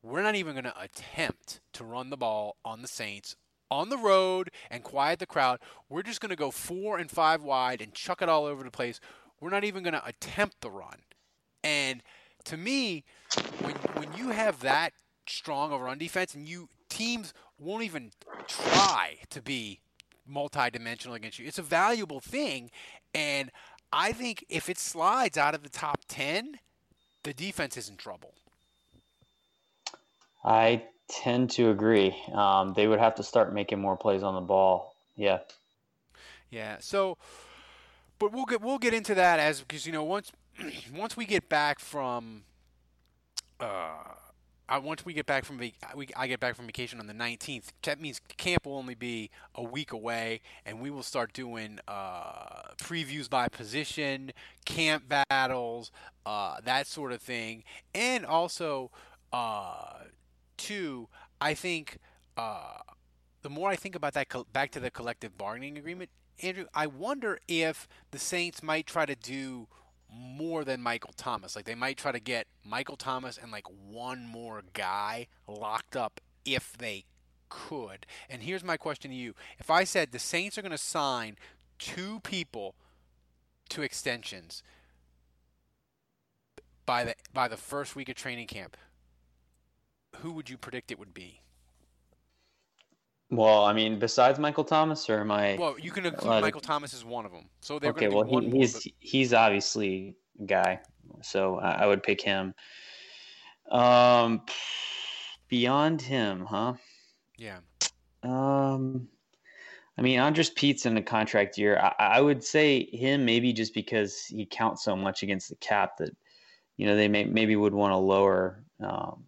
[0.03, 3.35] We're not even going to attempt to run the ball on the Saints
[3.69, 5.59] on the road and quiet the crowd.
[5.89, 8.71] We're just going to go four and five wide and chuck it all over the
[8.71, 8.99] place.
[9.39, 10.99] We're not even going to attempt the run.
[11.63, 12.01] And
[12.45, 13.03] to me,
[13.61, 14.93] when when you have that
[15.27, 18.11] strong of a run defense and you teams won't even
[18.47, 19.79] try to be
[20.25, 22.71] multi-dimensional against you, it's a valuable thing.
[23.13, 23.51] And
[23.91, 26.59] I think if it slides out of the top ten,
[27.23, 28.33] the defense is in trouble.
[30.43, 32.15] I tend to agree.
[32.33, 34.95] Um, they would have to start making more plays on the ball.
[35.15, 35.39] Yeah.
[36.49, 36.77] Yeah.
[36.79, 37.17] So,
[38.19, 40.31] but we'll get we'll get into that as because you know once
[40.93, 42.43] once we get back from
[43.59, 43.89] uh.
[44.69, 45.75] I, once we get back from we,
[46.17, 47.67] I get back from vacation on the 19th.
[47.83, 52.73] That means camp will only be a week away, and we will start doing uh,
[52.77, 54.33] previews by position,
[54.65, 55.89] camp battles,
[56.25, 57.63] uh, that sort of thing,
[57.95, 58.91] and also
[59.31, 59.99] uh,
[60.57, 61.07] two.
[61.39, 61.97] I think
[62.35, 62.79] uh,
[63.41, 66.09] the more I think about that, co- back to the collective bargaining agreement,
[66.41, 69.67] Andrew, I wonder if the Saints might try to do
[70.09, 71.55] more than Michael Thomas.
[71.55, 76.21] Like they might try to get Michael Thomas and like one more guy locked up
[76.45, 77.05] if they
[77.49, 78.05] could.
[78.29, 79.33] And here's my question to you.
[79.59, 81.37] If I said the Saints are going to sign
[81.79, 82.75] two people
[83.69, 84.63] to extensions
[86.85, 88.77] by the by the first week of training camp,
[90.21, 91.41] who would you predict it would be?
[93.29, 95.57] Well, I mean, besides Michael Thomas, or am I?
[95.59, 97.49] Well, you can include Michael Thomas as one of them.
[97.59, 100.79] So they're okay, going to well, he, more, he's but- he's obviously a guy,
[101.21, 102.53] so I, I would pick him.
[103.69, 104.43] Um,
[105.49, 106.73] beyond him, huh?
[107.37, 107.57] yeah.
[108.23, 109.09] Um,
[109.97, 111.77] I mean, Andrus Peat's in the contract year.
[111.77, 115.97] I, I would say him maybe just because he counts so much against the cap
[115.97, 116.15] that
[116.77, 119.23] you know they may maybe would want to lower um,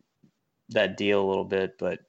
[0.70, 2.00] that deal a little bit, but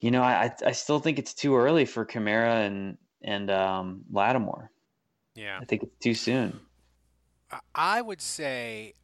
[0.00, 4.70] you know, I I still think it's too early for Kamara and and um, Lattimore.
[5.34, 5.58] Yeah.
[5.60, 6.58] I think it's too soon.
[7.74, 8.94] I- would say,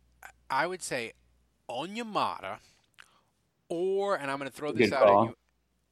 [0.48, 1.12] I would say,
[1.68, 2.58] Onyemata,
[3.68, 5.28] or and I'm going to throw this Good out call.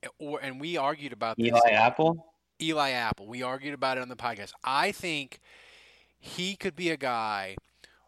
[0.03, 1.49] at you, or and we argued about this.
[1.49, 2.27] Eli Apple.
[2.63, 3.27] Eli Apple.
[3.27, 4.53] We argued about it on the podcast.
[4.63, 5.41] I think
[6.19, 7.57] he could be a guy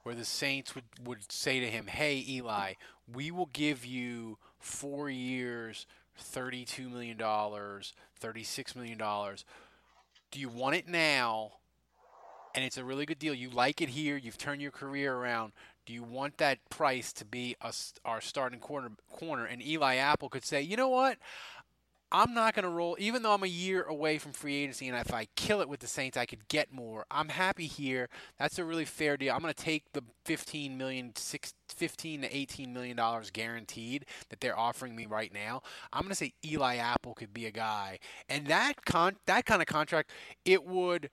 [0.05, 2.75] where the Saints would, would say to him, Hey, Eli,
[3.13, 5.87] we will give you four years,
[6.21, 8.99] $32 million, $36 million.
[10.31, 11.53] Do you want it now?
[12.55, 13.35] And it's a really good deal.
[13.35, 14.17] You like it here.
[14.17, 15.53] You've turned your career around.
[15.85, 17.73] Do you want that price to be a,
[18.05, 18.91] our starting corner?
[19.11, 21.19] Corner and Eli Apple could say, you know what?
[22.13, 24.97] I'm not going to roll, even though I'm a year away from free agency, and
[24.97, 27.05] if I kill it with the Saints, I could get more.
[27.11, 28.09] I'm happy here.
[28.39, 29.35] That's a really fair deal.
[29.35, 34.41] I'm going to take the 15 million, six, 15 to 18 million dollars guaranteed that
[34.41, 35.63] they're offering me right now.
[35.93, 39.61] I'm going to say Eli Apple could be a guy, and that con that kind
[39.61, 40.11] of contract,
[40.45, 41.11] it would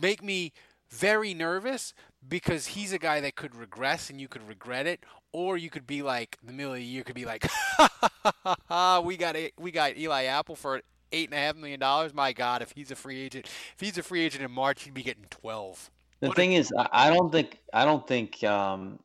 [0.00, 0.52] make me
[0.90, 1.94] very nervous
[2.26, 5.86] because he's a guy that could regress and you could regret it, or you could
[5.86, 7.46] be like the middle of the year could be like,
[9.04, 12.14] we got a, we got Eli Apple for eight and a half million dollars.
[12.14, 14.94] My God, if he's a free agent, if he's a free agent in March, he'd
[14.94, 15.90] be getting twelve.
[16.20, 18.98] The What thing is, I I don't think I don't think um,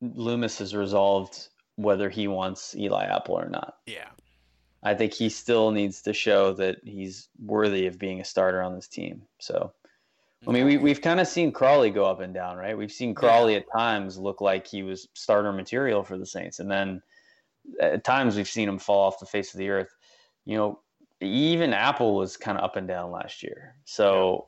[0.00, 3.74] Loomis has resolved whether he wants Eli Apple or not.
[3.86, 4.08] Yeah,
[4.82, 8.74] I think he still needs to show that he's worthy of being a starter on
[8.74, 9.22] this team.
[9.40, 9.72] So,
[10.46, 12.76] I mean, we, we've kind of seen Crawley go up and down, right?
[12.78, 16.70] We've seen Crawley at times look like he was starter material for the Saints, and
[16.70, 17.02] then
[17.80, 19.94] at times we've seen him fall off the face of the earth.
[20.44, 20.80] You know,
[21.20, 23.74] even Apple was kind of up and down last year.
[23.84, 24.46] So,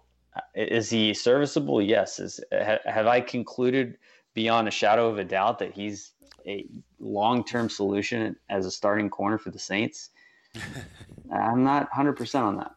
[0.54, 1.82] is he serviceable?
[1.82, 2.20] Yes.
[2.20, 3.98] Is ha, have I concluded
[4.32, 6.12] beyond a shadow of a doubt that he's
[6.46, 6.66] a
[7.00, 10.10] long-term solution as a starting corner for the Saints?
[11.32, 12.72] I'm not 100% on that.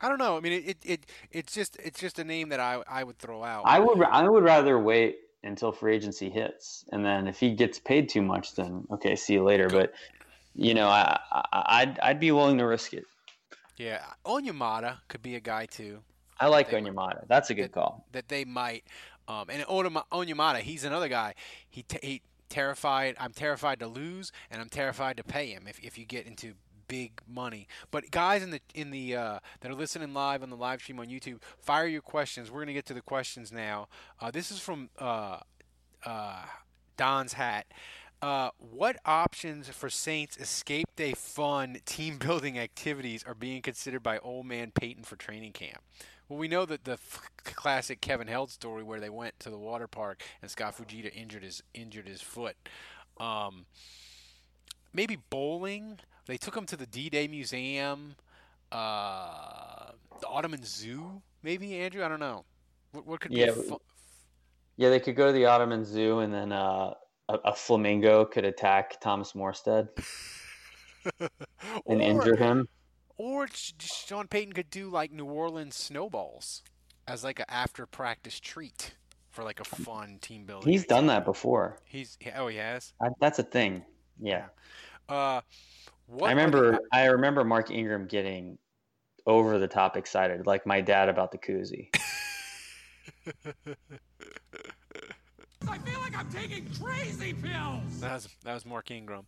[0.00, 0.36] I don't know.
[0.36, 3.18] I mean, it, it, it it's just it's just a name that I I would
[3.18, 3.64] throw out.
[3.66, 7.78] I would I would rather wait until free agency hits, and then if he gets
[7.78, 9.68] paid too much, then okay, see you later.
[9.68, 9.92] But
[10.54, 11.42] you know, I, I
[11.82, 13.04] I'd I'd be willing to risk it.
[13.76, 16.00] yeah, Onyemata could be a guy too.
[16.40, 17.26] I like Onyemata.
[17.26, 18.06] That's a good call.
[18.12, 18.84] that they might.
[19.26, 21.34] Um, and Onyema- Onyemata, he's another guy.
[21.68, 23.16] He, t- he terrified.
[23.20, 25.66] I'm terrified to lose, and I'm terrified to pay him.
[25.68, 26.54] If, if you get into
[26.88, 27.68] big money.
[27.90, 30.98] But guys in the in the uh, that are listening live on the live stream
[30.98, 32.50] on YouTube, fire your questions.
[32.50, 33.88] We're gonna get to the questions now.
[34.20, 35.38] Uh, this is from uh,
[36.04, 36.44] uh,
[36.96, 37.66] Don's hat.
[38.20, 44.18] Uh, what options for Saints escape day fun team building activities are being considered by
[44.18, 45.78] old man Payton for training camp?
[46.28, 49.56] Well, we know that the f- classic Kevin Held story where they went to the
[49.56, 52.56] water park and Scott Fujita injured his injured his foot.
[53.18, 53.66] Um,
[54.92, 56.00] maybe bowling.
[56.28, 58.14] They took him to the D-Day Museum,
[58.70, 61.22] uh, the Audubon Zoo.
[61.42, 62.04] Maybe Andrew.
[62.04, 62.44] I don't know.
[62.92, 63.52] What, what could Yeah, be?
[63.52, 63.80] but- Fu-
[64.76, 66.92] Yeah, they could go to the Audubon Zoo and then uh,
[67.30, 69.88] a, a flamingo could attack Thomas Morstead
[71.18, 71.30] and
[71.86, 72.68] or, injure him.
[73.16, 73.48] Or
[73.80, 76.62] Sean Payton could do like New Orleans snowballs
[77.06, 78.94] as like an after practice treat
[79.30, 80.70] for like a fun team building.
[80.70, 81.78] He's done that before.
[81.86, 82.92] He's oh he has.
[83.00, 83.82] I, that's a thing.
[84.20, 84.46] Yeah.
[85.08, 85.40] Uh,
[86.08, 88.58] what I are the- remember I remember Mark Ingram getting
[89.26, 91.88] over the top excited, like my dad about the koozie.
[95.68, 98.00] I feel like I'm taking crazy pills.
[98.00, 99.26] That was that was Mark Ingram.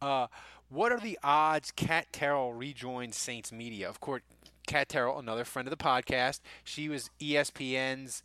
[0.00, 0.26] Uh,
[0.68, 3.88] what are the odds Kat Terrell rejoins Saints media?
[3.88, 4.22] Of course,
[4.66, 6.40] Kat Terrell, another friend of the podcast.
[6.64, 8.22] She was ESPN's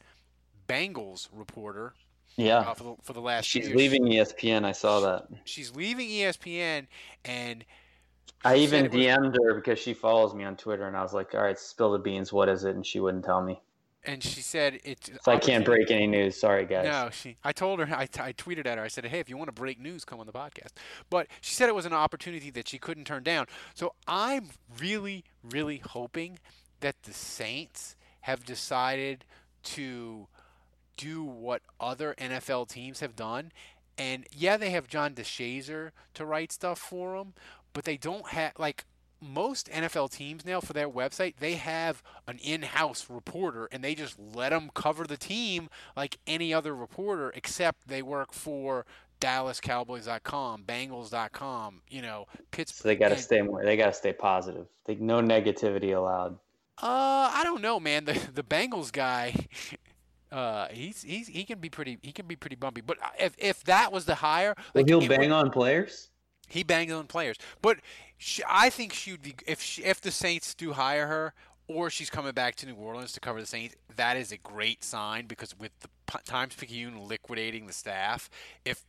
[0.67, 1.93] Bengals reporter
[2.35, 2.59] Yeah.
[2.59, 3.45] uh, for, the, for the last.
[3.45, 3.77] She's year.
[3.77, 4.65] leaving ESPN.
[4.65, 5.27] I saw that.
[5.45, 6.87] She's leaving ESPN,
[7.25, 7.65] and
[8.45, 11.01] I even said it was- DM'd her because she follows me on Twitter, and I
[11.01, 12.31] was like, "All right, spill the beans.
[12.31, 13.59] What is it?" And she wouldn't tell me,
[14.05, 15.09] and she said it's.
[15.21, 16.39] so I can't break any news.
[16.39, 16.85] Sorry, guys.
[16.85, 17.37] No, she.
[17.43, 17.87] I told her.
[17.95, 18.83] I, t- I tweeted at her.
[18.83, 20.71] I said, "Hey, if you want to break news, come on the podcast."
[21.09, 23.47] But she said it was an opportunity that she couldn't turn down.
[23.73, 24.49] So I'm
[24.79, 26.39] really, really hoping
[26.79, 29.25] that the Saints have decided
[29.63, 30.27] to
[30.95, 33.51] do what other NFL teams have done.
[33.99, 37.33] And yeah, they have John DeShazier to write stuff for them,
[37.77, 38.85] but they don't have like
[39.21, 44.17] most NFL teams now for their website, they have an in-house reporter and they just
[44.19, 48.83] let them cover the team like any other reporter except they work for
[49.21, 52.81] DallasCowboys.com, Bengals.com, you know, Pittsburgh.
[52.81, 53.63] So they got to stay more.
[53.63, 54.65] They got to stay positive.
[54.85, 56.33] They, no negativity allowed.
[56.81, 58.05] Uh, I don't know, man.
[58.05, 59.35] The the Bengals guy,
[60.31, 62.81] uh, he's he's he can be pretty he can be pretty bumpy.
[62.81, 66.09] But if if that was the hire, Well, like, he'll bang would- on players.
[66.47, 67.79] He bangs on players, but
[68.17, 71.33] she, I think she would be if she, if the Saints do hire her,
[71.67, 73.75] or she's coming back to New Orleans to cover the Saints.
[73.95, 78.29] That is a great sign because with the P- Times Picayune liquidating the staff,
[78.63, 78.85] if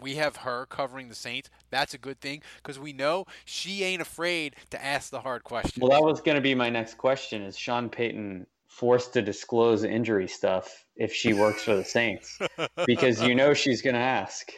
[0.00, 4.02] we have her covering the Saints, that's a good thing because we know she ain't
[4.02, 5.78] afraid to ask the hard questions.
[5.80, 9.84] Well, that was going to be my next question: Is Sean Payton forced to disclose
[9.84, 12.38] injury stuff if she works for the Saints?
[12.86, 14.50] Because you know she's going to ask.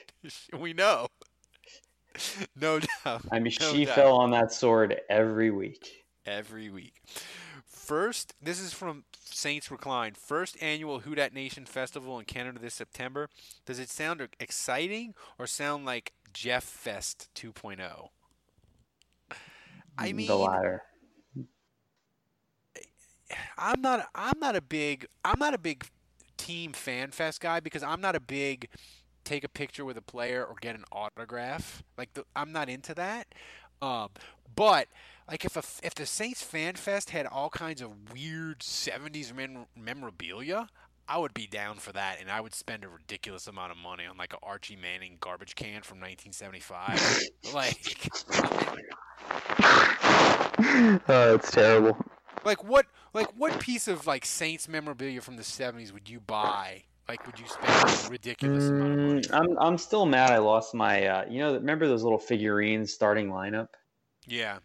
[0.58, 1.08] we know.
[2.60, 3.22] No doubt.
[3.30, 3.94] I mean, No she doubt.
[3.94, 6.04] fell on that sword every week.
[6.26, 6.94] every week.
[7.66, 10.14] First, this is from Saints Recline.
[10.14, 13.28] First annual Who Dat Nation Festival in Canada this September.
[13.66, 18.08] Does it sound exciting or sound like Jeff Fest 2.0?
[19.98, 20.82] I mean, the latter.
[23.56, 25.84] I'm not I'm not a big I'm not a big
[26.36, 28.68] team fan fest guy because I'm not a big
[29.30, 31.84] take a picture with a player or get an autograph.
[31.96, 33.28] Like the, I'm not into that.
[33.80, 34.08] Um,
[34.56, 34.88] but
[35.28, 39.66] like if a, if the Saints fan fest had all kinds of weird 70s mem-
[39.76, 40.68] memorabilia,
[41.08, 44.04] I would be down for that and I would spend a ridiculous amount of money
[44.04, 47.20] on like a Archie Manning garbage can from 1975.
[47.54, 48.10] like
[51.08, 51.96] oh, it's terrible.
[52.44, 52.86] Like what?
[53.12, 56.84] Like what piece of like Saints memorabilia from the '70s would you buy?
[57.10, 59.22] Like, would you spend ridiculous amount of money?
[59.22, 60.30] Mm, I'm I'm still mad.
[60.30, 61.04] I lost my.
[61.06, 63.66] Uh, you know, remember those little figurines starting lineup?
[64.28, 64.58] Yeah,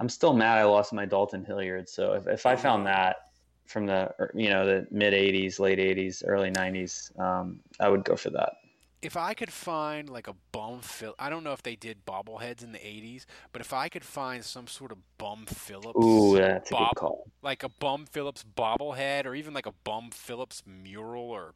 [0.00, 0.58] I'm still mad.
[0.58, 1.88] I lost my Dalton Hilliard.
[1.88, 3.18] So if, if I found that
[3.66, 8.02] from the er, you know the mid '80s, late '80s, early '90s, um, I would
[8.04, 8.54] go for that.
[9.00, 12.64] if I could find like a bum Phil, I don't know if they did bobbleheads
[12.64, 16.72] in the '80s, but if I could find some sort of Bum Phillips, Ooh, that's
[16.72, 17.30] a good call.
[17.40, 21.54] like a Bum Phillips bobblehead, or even like a Bum Phillips mural, or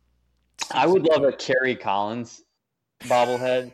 [0.71, 2.43] I would love a Kerry Collins
[3.05, 3.73] bobblehead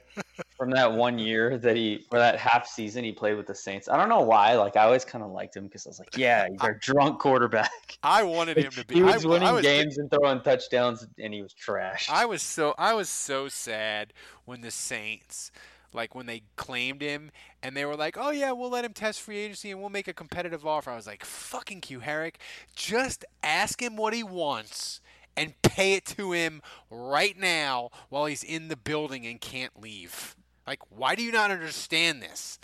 [0.57, 3.89] from that one year that he or that half season he played with the Saints.
[3.89, 4.55] I don't know why.
[4.57, 7.19] Like I always kind of liked him because I was like, yeah, he's our drunk
[7.19, 7.99] quarterback.
[8.03, 8.97] I wanted him to be.
[8.97, 12.09] he was I, winning I was, games and throwing touchdowns, and he was trash.
[12.11, 14.13] I was so I was so sad
[14.45, 15.51] when the Saints
[15.95, 17.31] like when they claimed him
[17.63, 20.09] and they were like, "Oh yeah, we'll let him test free agency and we'll make
[20.09, 22.37] a competitive offer." I was like, "Fucking Kuharich,
[22.75, 25.01] just ask him what he wants
[25.39, 30.37] and pay it to him right now while he's in the building and can't leave."
[30.67, 32.59] Like, why do you not understand this?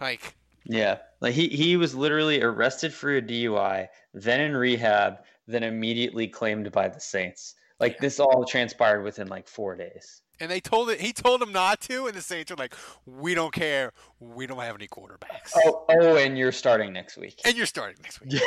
[0.00, 5.18] Like, Yeah, like he he was literally arrested for a DUI, then in rehab,
[5.48, 7.54] then immediately claimed by the Saints.
[7.80, 10.22] Like this all transpired within like four days.
[10.40, 11.00] And they told it.
[11.00, 12.74] He told him not to, and the Saints are like,
[13.06, 13.92] "We don't care.
[14.20, 17.40] We don't have any quarterbacks." Oh, oh, and you're starting next week.
[17.44, 18.40] And you're starting next week.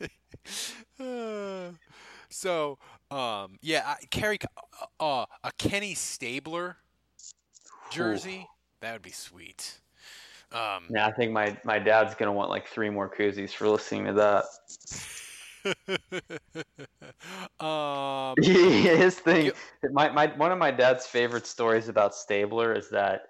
[0.98, 1.72] Uh,
[2.28, 2.78] so,
[3.10, 4.38] um, yeah, I, Kerry,
[5.00, 6.76] uh, a Kenny Stabler
[7.88, 9.80] jersey that would be sweet.
[10.52, 14.06] Um, Yeah, I think my my dad's gonna want like three more koozies for listening
[14.06, 14.44] to that.
[17.64, 19.54] um, His thing, You-
[19.92, 23.22] my, my one of my dad's favorite stories about Stabler is that,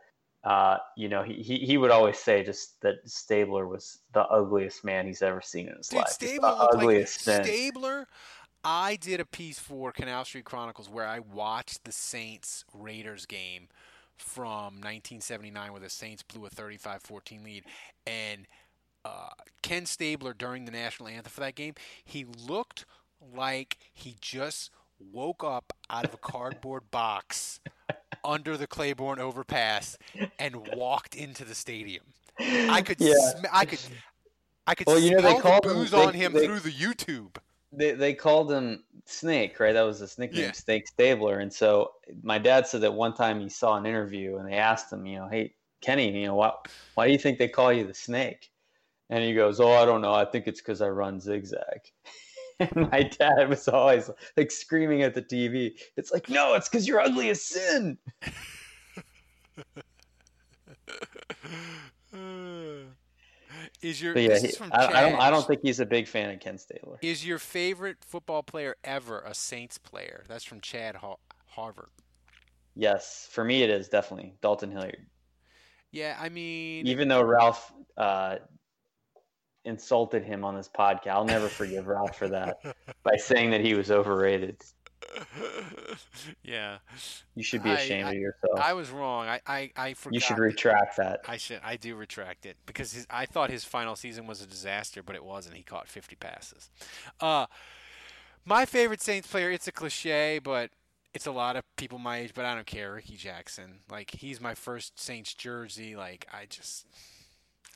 [0.45, 4.85] uh, you know, he, he he would always say just that Stabler was the ugliest
[4.85, 6.09] man he's ever seen in his dude, life.
[6.09, 7.21] Stabler the looked like ugliest.
[7.21, 8.07] Stabler.
[8.67, 13.69] I did a piece for Canal Street Chronicles where I watched the Saints Raiders game
[14.17, 17.65] from 1979 where the Saints blew a 35-14 lead
[18.07, 18.47] and
[19.05, 19.29] uh,
[19.63, 21.75] Ken Stabler during the national anthem for that game,
[22.05, 22.87] he looked
[23.35, 24.71] like he just
[25.13, 27.61] woke up out of a cardboard box
[28.25, 29.97] under the Claiborne overpass
[30.39, 32.05] and walked into the stadium.
[32.41, 33.15] I could Yeah.
[33.15, 33.81] sm- I could
[34.67, 36.47] I could Well, you know, they smell called the him- booze they- on him they-
[36.47, 37.37] through the YouTube.
[37.73, 39.73] they they called him Snake, right?
[39.73, 40.53] That was his nickname, Yeah.
[40.53, 41.39] Snake Stabler.
[41.41, 44.93] And so my dad said that one time he saw an interview and they asked
[44.93, 46.53] him, you know, hey Kenny, you know, why
[46.95, 48.51] why do you think they call you the Snake?
[49.11, 50.15] And he goes, oh, I don't know.
[50.15, 51.81] I think it's because I run zigzag.
[52.61, 55.79] And my dad was always like screaming at the TV.
[55.97, 57.99] It's like, no, it's because you're ugly as sin.
[63.83, 65.21] is your But yeah, he, is I, I don't.
[65.21, 66.99] I don't think he's a big fan of Ken Stabler.
[67.03, 70.25] Is your favorite football player ever a Saints player?
[70.29, 71.91] That's from Chad Har- Harvard.
[72.75, 75.07] Yes, for me it is definitely Dalton Hilliard.
[75.93, 78.37] Yeah, I mean, Even though Ralph uh,
[79.65, 82.61] insulted him on this podcast, I'll never forgive Ralph for that
[83.03, 84.63] by saying that he was overrated.
[86.43, 86.79] yeah,
[87.35, 88.59] You should be ashamed I- of yourself.
[88.61, 89.27] I was wrong.
[89.29, 90.15] I I, I forgot.
[90.15, 91.21] you should retract that.
[91.29, 91.61] I should.
[91.65, 95.15] I do retract it because his, I thought his final season was a disaster, but
[95.15, 95.57] it wasn't.
[95.57, 96.71] He caught 50 passes.
[97.21, 97.47] Uh,
[98.45, 99.51] my favorite Saints player.
[99.51, 100.71] It's a cliche, but
[101.13, 102.33] it's a lot of people my age.
[102.35, 102.95] But I don't care.
[102.95, 103.81] Rickey Jackson.
[103.91, 105.97] Like he's my first Saints jersey.
[105.97, 106.87] Like I just.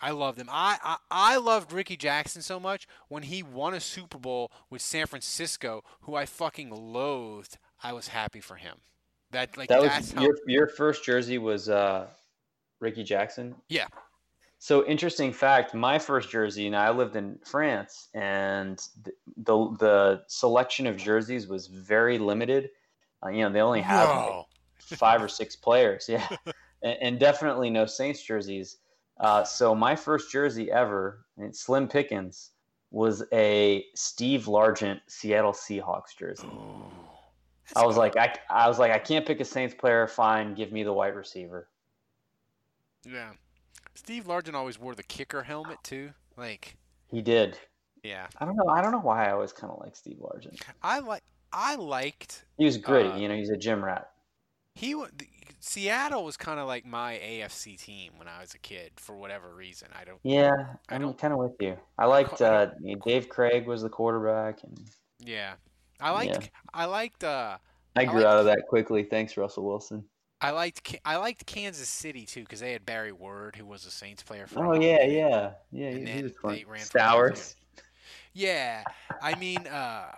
[0.01, 0.49] I loved him.
[0.51, 4.81] I, I I loved Rickey Jackson so much when he won a Super Bowl with
[4.81, 7.59] San Francisco, who I fucking loathed.
[7.83, 8.79] I was happy for him.
[9.31, 12.07] That like That that's was how your your first jersey was uh,
[12.81, 13.55] Rickey Jackson.
[13.69, 13.89] Yeah.
[14.61, 15.75] So interesting fact.
[15.75, 21.47] My first jersey, and I lived in France, and the the, the selection of jerseys
[21.47, 22.71] was very limited.
[23.25, 24.47] Uh, you know, they only had like,
[24.79, 26.09] five or six players.
[26.13, 26.27] Yeah,
[26.83, 28.77] and, and definitely no Saints jerseys.
[29.21, 32.51] Uh, so my first jersey ever, Slim Pickens,
[32.91, 36.49] was a Steve Largent Seattle Seahawks jersey.
[37.77, 40.07] I was like, I, I was like, I can't pick a Saints player.
[40.07, 41.69] Fine, give me the white receiver.
[43.05, 43.33] Yeah.
[43.95, 46.11] Steve Largent always wore the kicker helmet too.
[46.37, 46.77] Like,
[47.11, 47.59] He did.
[48.03, 48.29] yeah.
[48.39, 48.69] I don't know.
[48.69, 50.61] I don't know why I always kind of like Steve Largent.
[50.83, 53.09] I like I liked He was gritty.
[53.11, 54.11] Uh, you know, he's a gym rat.
[54.79, 54.95] He
[55.61, 59.53] Seattle was kind of like my AFC team when I was a kid for whatever
[59.55, 59.89] reason.
[60.01, 60.53] I don't Yeah,
[60.89, 61.77] I I'm don't- kind of with you.
[61.99, 62.71] I liked I uh,
[63.05, 64.79] Dave Krieg was the quarterback, and
[65.19, 65.55] Yeah.
[66.01, 66.49] I liked Yeah.
[66.73, 67.59] I liked uh
[67.97, 69.03] I I grew liked- out of that quickly.
[69.03, 70.05] Thanks, Russell Wilson.
[70.41, 73.91] I liked I liked Kansas City too cuz they had Barry Word who was a
[73.91, 75.87] Saints player for Oh yeah, yeah, yeah.
[75.89, 76.55] And he- he then was fun.
[76.55, 77.57] they ran Stowers.
[78.33, 78.85] Yeah.
[79.21, 80.13] I mean uh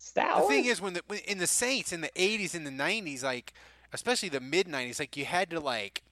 [0.00, 0.42] Stowers.
[0.42, 3.52] The thing is, when the in the Saints in the '80s and the '90s, like
[3.92, 6.02] especially the mid '90s, like you had to like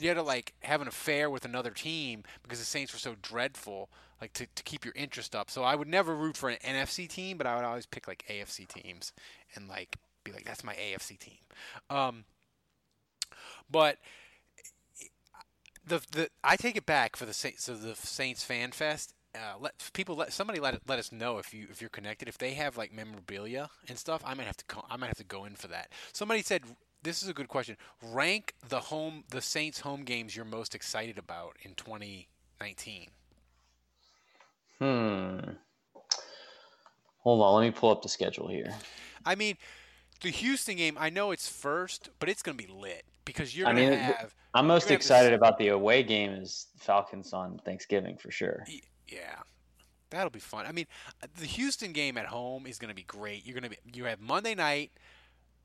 [0.00, 3.14] you had to like have an affair with another team because the Saints were so
[3.22, 3.88] dreadful,
[4.20, 5.50] like to, to keep your interest up.
[5.50, 8.24] So I would never root for an NFC team, but I would always pick like
[8.28, 9.12] AFC teams
[9.54, 11.38] and like be like, that's my AFC team.
[11.90, 12.24] Um,
[13.70, 13.98] but
[15.86, 17.64] the the I take it back for the Saints.
[17.64, 19.14] So the Saints Fan Fest.
[19.34, 22.28] Uh, let people let somebody let let us know if you if you're connected.
[22.28, 25.16] If they have like memorabilia and stuff, I might have to co- I might have
[25.16, 25.90] to go in for that.
[26.12, 26.62] Somebody said
[27.04, 27.76] this is a good question.
[28.02, 33.08] Rank the home the Saints home games you're most excited about in 2019.
[34.80, 35.38] Hmm.
[37.20, 38.74] Hold on, let me pull up the schedule here.
[39.24, 39.56] I mean,
[40.20, 40.96] the Houston game.
[40.98, 44.66] I know it's first, but it's gonna be lit because you're I mean, have I'm
[44.66, 48.30] most You're gonna have excited this- about the away game is Falcons on Thanksgiving for
[48.30, 48.64] sure.
[49.08, 49.36] Yeah,
[50.10, 50.66] that'll be fun.
[50.66, 50.86] I mean,
[51.38, 53.44] the Houston game at home is going to be great.
[53.44, 54.92] You're going to be you have Monday night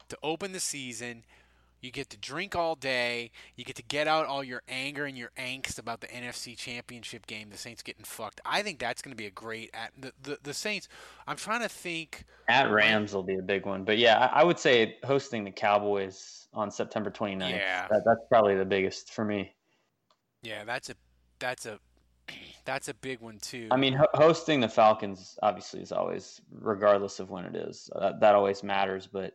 [0.10, 1.24] to open the season.
[1.82, 3.32] You get to drink all day.
[3.55, 7.26] You get to get out all your anger and your angst about the NFC Championship
[7.26, 7.49] game.
[7.49, 8.41] The Saints getting fucked.
[8.43, 9.70] I think that's going to be a great.
[9.74, 10.89] At, the, the the Saints.
[11.26, 12.26] I'm trying to think.
[12.49, 15.51] At Rams will be a big one, but yeah, I, I would say hosting the
[15.51, 17.51] Cowboys on September 29th.
[17.51, 17.88] Yeah.
[17.89, 19.53] that, that's probably the biggest for me.
[20.41, 20.95] Yeah, that's a
[21.39, 21.80] that's a
[22.66, 23.68] that's a big one too.
[23.72, 27.99] I mean, ho- hosting the Falcons obviously is always, regardless of when it is, uh,
[28.01, 29.07] that, that always matters.
[29.07, 29.34] But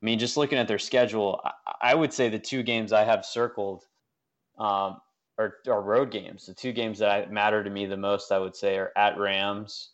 [0.00, 1.40] I mean, just looking at their schedule,
[1.80, 3.84] I, would say the two games I have circled
[4.56, 5.00] um,
[5.38, 6.46] are, are road games.
[6.46, 9.90] The two games that matter to me the most, I would say, are at Rams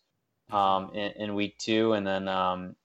[0.50, 2.76] um, in, in week two, and then um,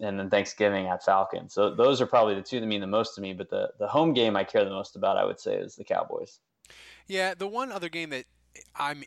[0.00, 1.52] and then Thanksgiving at Falcons.
[1.52, 3.34] So those are probably the two that mean the most to me.
[3.34, 5.84] But the the home game I care the most about, I would say, is the
[5.84, 6.40] Cowboys.
[7.06, 8.24] Yeah, the one other game that
[8.74, 9.04] I'm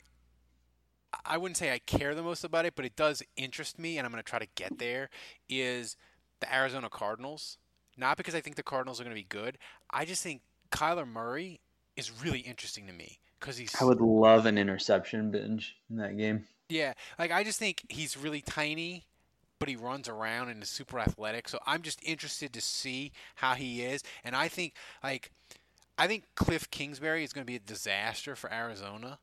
[1.26, 4.06] I wouldn't say I care the most about it, but it does interest me and
[4.06, 5.10] I'm going to try to get there
[5.50, 5.96] is
[6.40, 7.58] the Arizona Cardinals.
[7.98, 9.58] Not because I think the Cardinals are going to be good.
[9.90, 11.60] I just think Kyler Murray
[11.96, 16.18] is really interesting to me cuz he's I would love an interception binge in that
[16.18, 16.46] game.
[16.70, 19.06] Yeah, like I just think he's really tiny,
[19.60, 21.50] but he runs around and is super athletic.
[21.50, 24.04] So I'm just interested to see how he is.
[24.24, 24.74] And I think
[25.04, 25.32] like
[25.98, 29.18] I think Cliff Kingsbury is going to be a disaster for Arizona,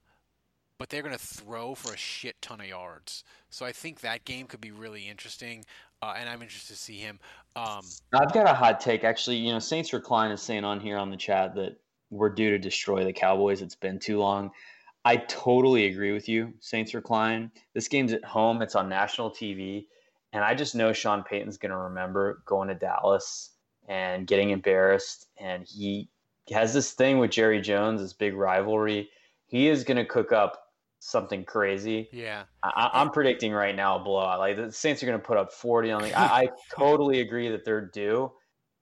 [0.79, 3.23] but they're going to throw for a shit ton of yards.
[3.51, 5.65] So I think that game could be really interesting,
[6.05, 7.19] uh, and I'm interested to see him.
[7.57, 7.83] Um,
[8.13, 9.05] I've got a hot take.
[9.05, 11.77] Actually, you know, Saints Recline is saying on here on the chat that
[12.11, 13.63] we're due to destroy the Cowboys.
[13.63, 14.51] It's been too long.
[15.05, 17.51] I totally agree with you, Saints Recline.
[17.75, 18.63] This game's at home.
[18.63, 19.87] It's on national TV,
[20.33, 23.51] and I just know Sean Payton's going to remember going to Dallas
[23.89, 25.29] and getting embarrassed.
[25.39, 26.09] And he
[26.51, 29.11] has this thing with Jerry Jones, this big rivalry.
[29.47, 30.64] He is going to cook up
[31.05, 32.09] something crazy.
[32.13, 34.39] yeah, I, I'm predicting right now a blowout.
[34.39, 36.19] Like the Saints are going to put up 40 on the.
[36.19, 38.33] I, I totally agree that they're due,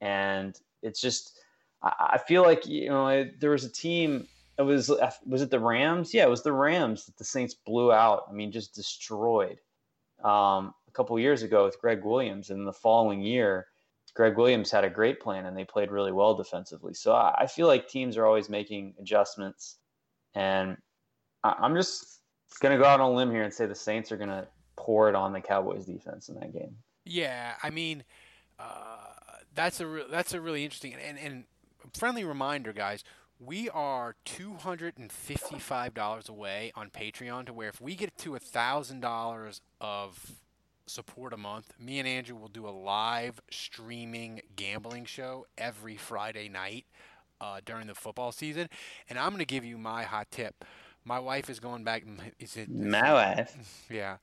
[0.01, 1.39] and it's just
[1.83, 4.27] I, I feel like you know it, there was a team.
[4.59, 4.91] It was
[5.27, 6.15] was it the Rams?
[6.15, 8.25] Yeah, it was the Rams that the Saints blew out.
[8.31, 9.59] I mean, just destroyed.
[10.23, 13.67] Um, a couple years ago with Gregg Williams, and the following year,
[14.15, 16.95] Gregg Williams had a great plan, and they played really well defensively.
[16.95, 19.79] So I, I feel like teams are always making adjustments,
[20.35, 20.77] and
[21.45, 22.21] I, I'm just
[22.61, 24.47] going to go out on a limb here and say the Saints are going to
[24.77, 26.77] pour it on the Cowboys defense in that game.
[27.05, 27.55] yeah.
[27.63, 28.05] I mean,
[28.59, 28.97] uh,
[29.55, 31.45] that's a re- that's a really interesting and and
[31.95, 33.05] friendly reminder, guys.
[33.39, 38.17] We are two hundred and fifty-five dollars away on Patreon to where if we get
[38.19, 40.33] to thousand dollars of
[40.87, 46.49] support a month, me and Andrew will do a live streaming gambling show every Friday
[46.49, 46.87] night
[47.41, 48.69] uh, during the football season.
[49.11, 50.65] And I'm going to give you my hot tip.
[51.05, 52.05] My wife is going back.
[52.39, 53.87] Is it My wife.
[53.91, 54.17] yeah.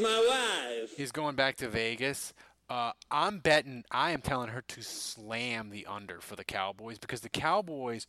[0.00, 2.34] My wife is going back to Vegas.
[2.68, 3.84] Uh, I'm betting.
[3.90, 8.06] I am telling her to slam the under for the Cowboys because the Cowboys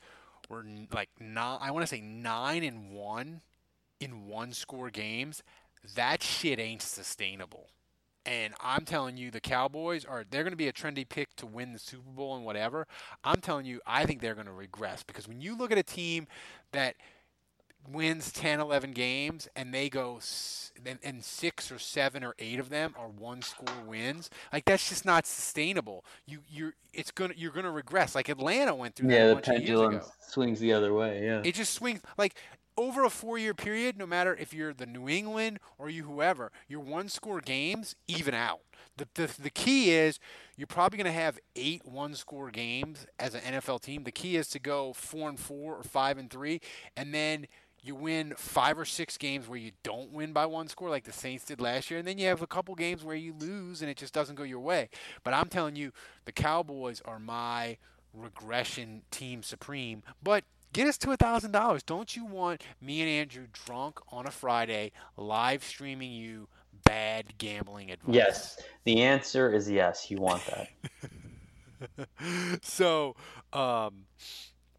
[0.49, 1.59] were like nine.
[1.61, 3.41] I want to say nine and one
[3.99, 5.43] in one score games.
[5.95, 7.69] That shit ain't sustainable.
[8.25, 11.45] And I'm telling you, the Cowboys are they're going to be a trendy pick to
[11.45, 12.87] win the Super Bowl and whatever.
[13.23, 15.83] I'm telling you, I think they're going to regress because when you look at a
[15.83, 16.27] team
[16.71, 16.95] that
[17.89, 20.19] wins 10, 11 games and they go
[20.85, 24.89] and, and six or seven or eight of them are one score wins, like that's
[24.89, 26.05] just not sustainable.
[26.25, 28.15] You you're it's gonna you're gonna regress.
[28.15, 31.23] Like Atlanta went through that Yeah, the bunch of years pendulum swings the other way.
[31.23, 31.41] Yeah.
[31.43, 32.35] It just swings like
[32.77, 36.51] over a four year period, no matter if you're the New England or you whoever,
[36.67, 38.59] your one score games even out.
[38.97, 40.19] The, the, the key is
[40.55, 44.03] you're probably going to have eight one score games as an NFL team.
[44.03, 46.61] The key is to go four and four or five and three,
[46.95, 47.47] and then
[47.85, 51.11] you win five or six games where you don't win by one score like the
[51.11, 53.91] Saints did last year, and then you have a couple games where you lose and
[53.91, 54.89] it just doesn't go your way.
[55.23, 55.91] But I'm telling you,
[56.25, 57.77] the Cowboys are my
[58.13, 60.01] regression team supreme.
[60.23, 61.83] But get us to a thousand dollars.
[61.83, 66.47] Don't you want me and Andrew drunk on a Friday live streaming you
[66.83, 68.15] bad gambling advice?
[68.15, 68.59] Yes.
[68.85, 70.09] The answer is yes.
[70.09, 72.07] You want that.
[72.63, 73.15] so
[73.53, 74.05] um,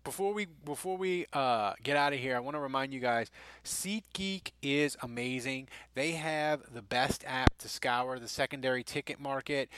[0.06, 3.28] before we before we uh, get out of here, I want to remind you guys,
[3.64, 5.66] SeatGeek is amazing.
[5.94, 9.68] They have the best app to scour the secondary ticket market.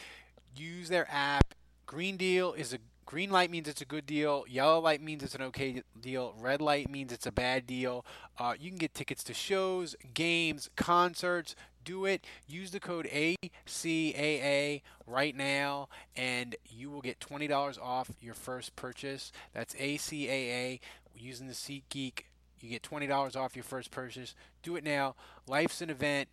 [0.54, 1.54] Use their app.
[1.86, 4.44] Green deal is a green light means it's a good deal.
[4.46, 6.34] Yellow light means it's an okay deal.
[6.38, 8.04] Red light means it's a bad deal.
[8.38, 11.56] Uh, you can get tickets to shows, games, concerts.
[11.88, 12.26] Do it.
[12.46, 18.76] Use the code ACAA right now, and you will get twenty dollars off your first
[18.76, 19.32] purchase.
[19.54, 20.80] That's ACAA
[21.16, 22.24] using the SeatGeek.
[22.60, 24.34] You get twenty dollars off your first purchase.
[24.62, 25.14] Do it now.
[25.46, 26.28] Life's an event.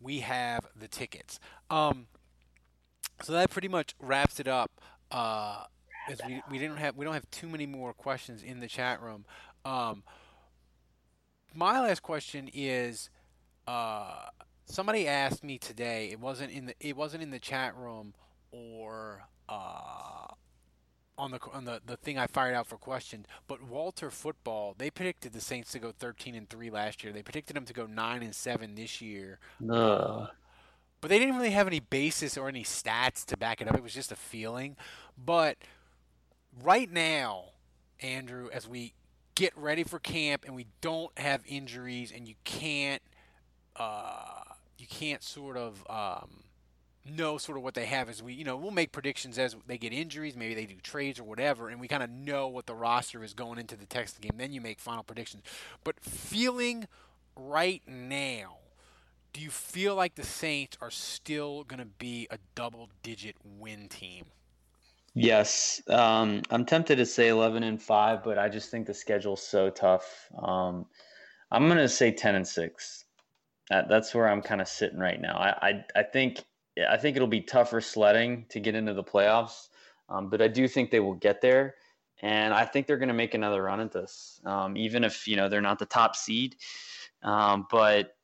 [0.00, 1.38] We have the tickets.
[1.70, 2.08] Um,
[3.22, 4.72] so that pretty much wraps it up.
[5.12, 5.66] Uh,
[6.10, 9.00] as we, we didn't have we don't have too many more questions in the chat
[9.00, 9.24] room.
[9.64, 10.02] Um,
[11.54, 13.08] my last question is,
[13.68, 14.24] uh,
[14.66, 16.10] somebody asked me today.
[16.10, 18.14] It wasn't in the it wasn't in the chat room
[18.50, 20.26] or uh,
[21.16, 23.26] on the on the, the thing I fired out for questions.
[23.48, 27.12] But Walter Football, they predicted the Saints to go 13 and three last year.
[27.12, 29.38] They predicted them to go nine and seven this year.
[29.70, 30.28] Ugh.
[31.00, 33.76] But they didn't really have any basis or any stats to back it up.
[33.76, 34.76] It was just a feeling.
[35.16, 35.58] But
[36.62, 37.50] right now,
[38.00, 38.94] Andrew, as we
[39.34, 43.02] get ready for camp and we don't have injuries and you can't
[43.76, 44.40] uh,
[44.78, 46.44] you can't sort of um,
[47.04, 49.78] know sort of what they have as we you know we'll make predictions as they
[49.78, 52.74] get injuries maybe they do trades or whatever and we kind of know what the
[52.74, 55.42] roster is going into the Texas game then you make final predictions
[55.84, 56.86] but feeling
[57.36, 58.58] right now
[59.32, 63.88] do you feel like the Saints are still going to be a double digit win
[63.88, 64.24] team
[65.18, 69.42] Yes, um, I'm tempted to say 11 and five, but I just think the schedule's
[69.42, 70.28] so tough.
[70.38, 70.84] Um,
[71.50, 73.05] I'm gonna say 10 and six.
[73.70, 75.36] That, that's where I'm kind of sitting right now.
[75.36, 76.44] I, I, I think
[76.88, 79.68] I think it'll be tougher sledding to get into the playoffs,
[80.08, 81.74] um, but I do think they will get there,
[82.20, 85.36] and I think they're going to make another run at this, um, even if you
[85.36, 86.56] know they're not the top seed.
[87.22, 88.14] Um, but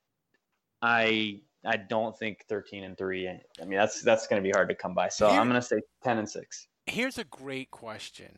[0.81, 3.27] I I don't think 13 and three.
[3.27, 5.09] I mean that's that's going to be hard to come by.
[5.09, 6.67] So Here- I'm going to say 10 and six.
[6.85, 8.37] here's a great question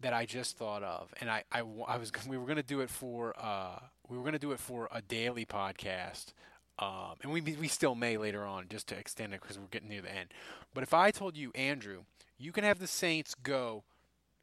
[0.00, 2.90] that I just thought of, and I, I, I was we were gonna do it
[2.90, 3.78] for uh,
[4.10, 6.32] we were gonna do it for a daily podcast,
[6.78, 9.88] um, and we we still may later on just to extend it because we're getting
[9.88, 10.34] near the end.
[10.74, 12.02] But if I told you, Andrew,
[12.38, 13.84] you can have the Saints go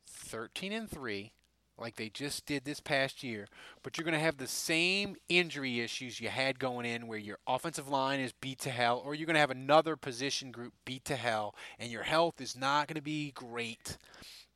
[0.08, 1.34] 13 and three,
[1.78, 3.48] like they just did this past year,
[3.84, 7.90] but you're gonna have the same injury issues you had going in, where your offensive
[7.90, 11.54] line is beat to hell, or you're gonna have another position group beat to hell,
[11.78, 13.98] and your health is not gonna be great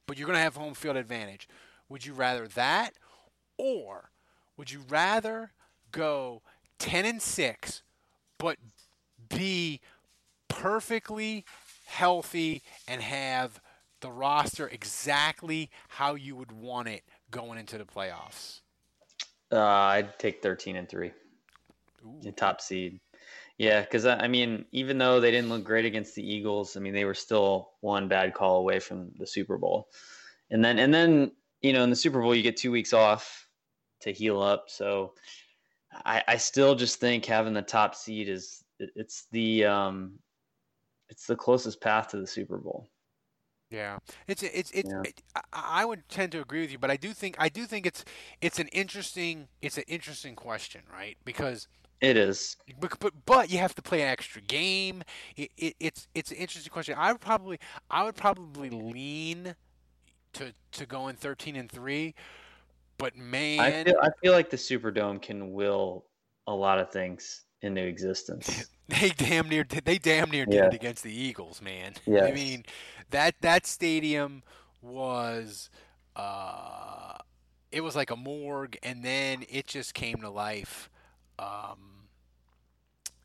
[0.08, 1.48] but you're going to have home field advantage.
[1.88, 2.96] Would you rather that
[3.58, 4.12] or
[4.58, 5.52] would you rather
[5.92, 6.42] go
[6.80, 7.84] 10 and 6
[8.38, 8.58] but
[9.30, 9.82] be
[10.48, 11.46] perfectly
[11.86, 13.62] healthy and have
[14.02, 18.62] the roster exactly how you would want it going into the playoffs?
[19.52, 21.12] Uh, I'd take 13 and three,
[22.22, 23.00] the top seed.
[23.58, 26.80] Yeah, because I I mean, even though they didn't look great against the Eagles, I
[26.80, 29.90] mean, they were still one bad call away from the Super Bowl.
[30.50, 31.32] And then, and then,
[31.62, 33.41] you know, in the Super Bowl, you get two weeks off
[34.02, 34.70] to heal up.
[34.70, 35.14] So
[36.06, 40.14] I, I still just think having the top seed is it's the um,
[41.10, 42.90] it's the closest path to the Super Bowl.
[43.70, 44.90] Yeah, it's it's it's.
[44.90, 45.02] Yeah.
[45.06, 45.22] It,
[45.54, 48.04] I, would tend to agree with you, but I do think I do think it's
[48.42, 51.18] it's an interesting it's an interesting question, right?
[51.24, 51.70] Because
[52.02, 52.58] It is.
[52.80, 55.04] But, but but you have to play an extra game.
[55.38, 56.96] It, it, it's it's an interesting question.
[56.98, 59.56] I would probably I would probably lean
[60.34, 62.14] to to going thirteen and three,
[63.02, 66.06] but man, I feel I feel like the Superdome can will
[66.48, 68.68] a lot of things into existence.
[68.88, 70.66] they damn near did they damn near did Yeah.
[70.68, 71.94] it against the Eagles, man.
[72.08, 72.64] I mean
[73.10, 74.44] that that stadium
[74.82, 75.70] was
[76.16, 77.18] uh
[77.72, 80.90] it was like a morgue, and then it just came to life.
[81.40, 82.08] Um,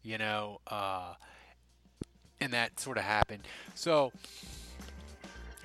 [0.02, 1.14] you know, uh,
[2.40, 3.42] and that sort of happened.
[3.74, 4.12] So,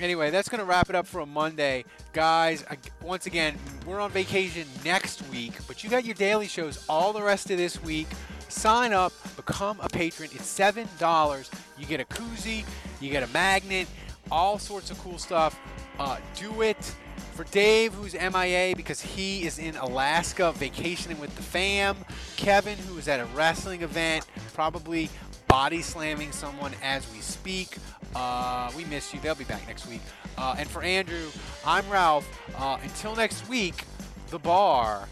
[0.02, 1.86] anyway, that's going to wrap it up for a Monday.
[2.14, 6.84] Guys, ag- once again, we're on vacation next week, but you got your daily shows
[6.90, 8.08] all the rest of this week.
[8.50, 10.30] Sign up, become a patron.
[10.34, 11.50] It's $7.
[11.78, 12.66] You get a koozie,
[13.00, 13.88] you get a magnet,
[14.30, 15.60] all sorts of cool stuff.
[16.00, 16.96] Uh, do it.
[17.34, 21.96] For Dave, who's MIA because he is in Alaska vacationing with the fam.
[22.36, 25.10] Kevin, who is at a wrestling event, probably
[25.48, 27.78] body slamming someone as we speak.
[28.16, 29.20] Uh, we miss you.
[29.20, 30.02] They'll be back next week.
[30.38, 31.30] Uh, and for Andrew,
[31.66, 32.28] I'm Ralph.
[32.58, 33.86] Uh, until next week,
[34.30, 35.08] the bar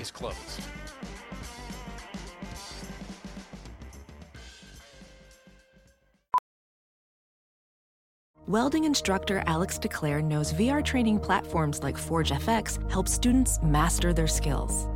[0.00, 0.60] is closed.
[8.48, 14.28] Welding instructor Alex DeClaire knows VR training platforms like Forge FX help students master their
[14.28, 14.86] skills.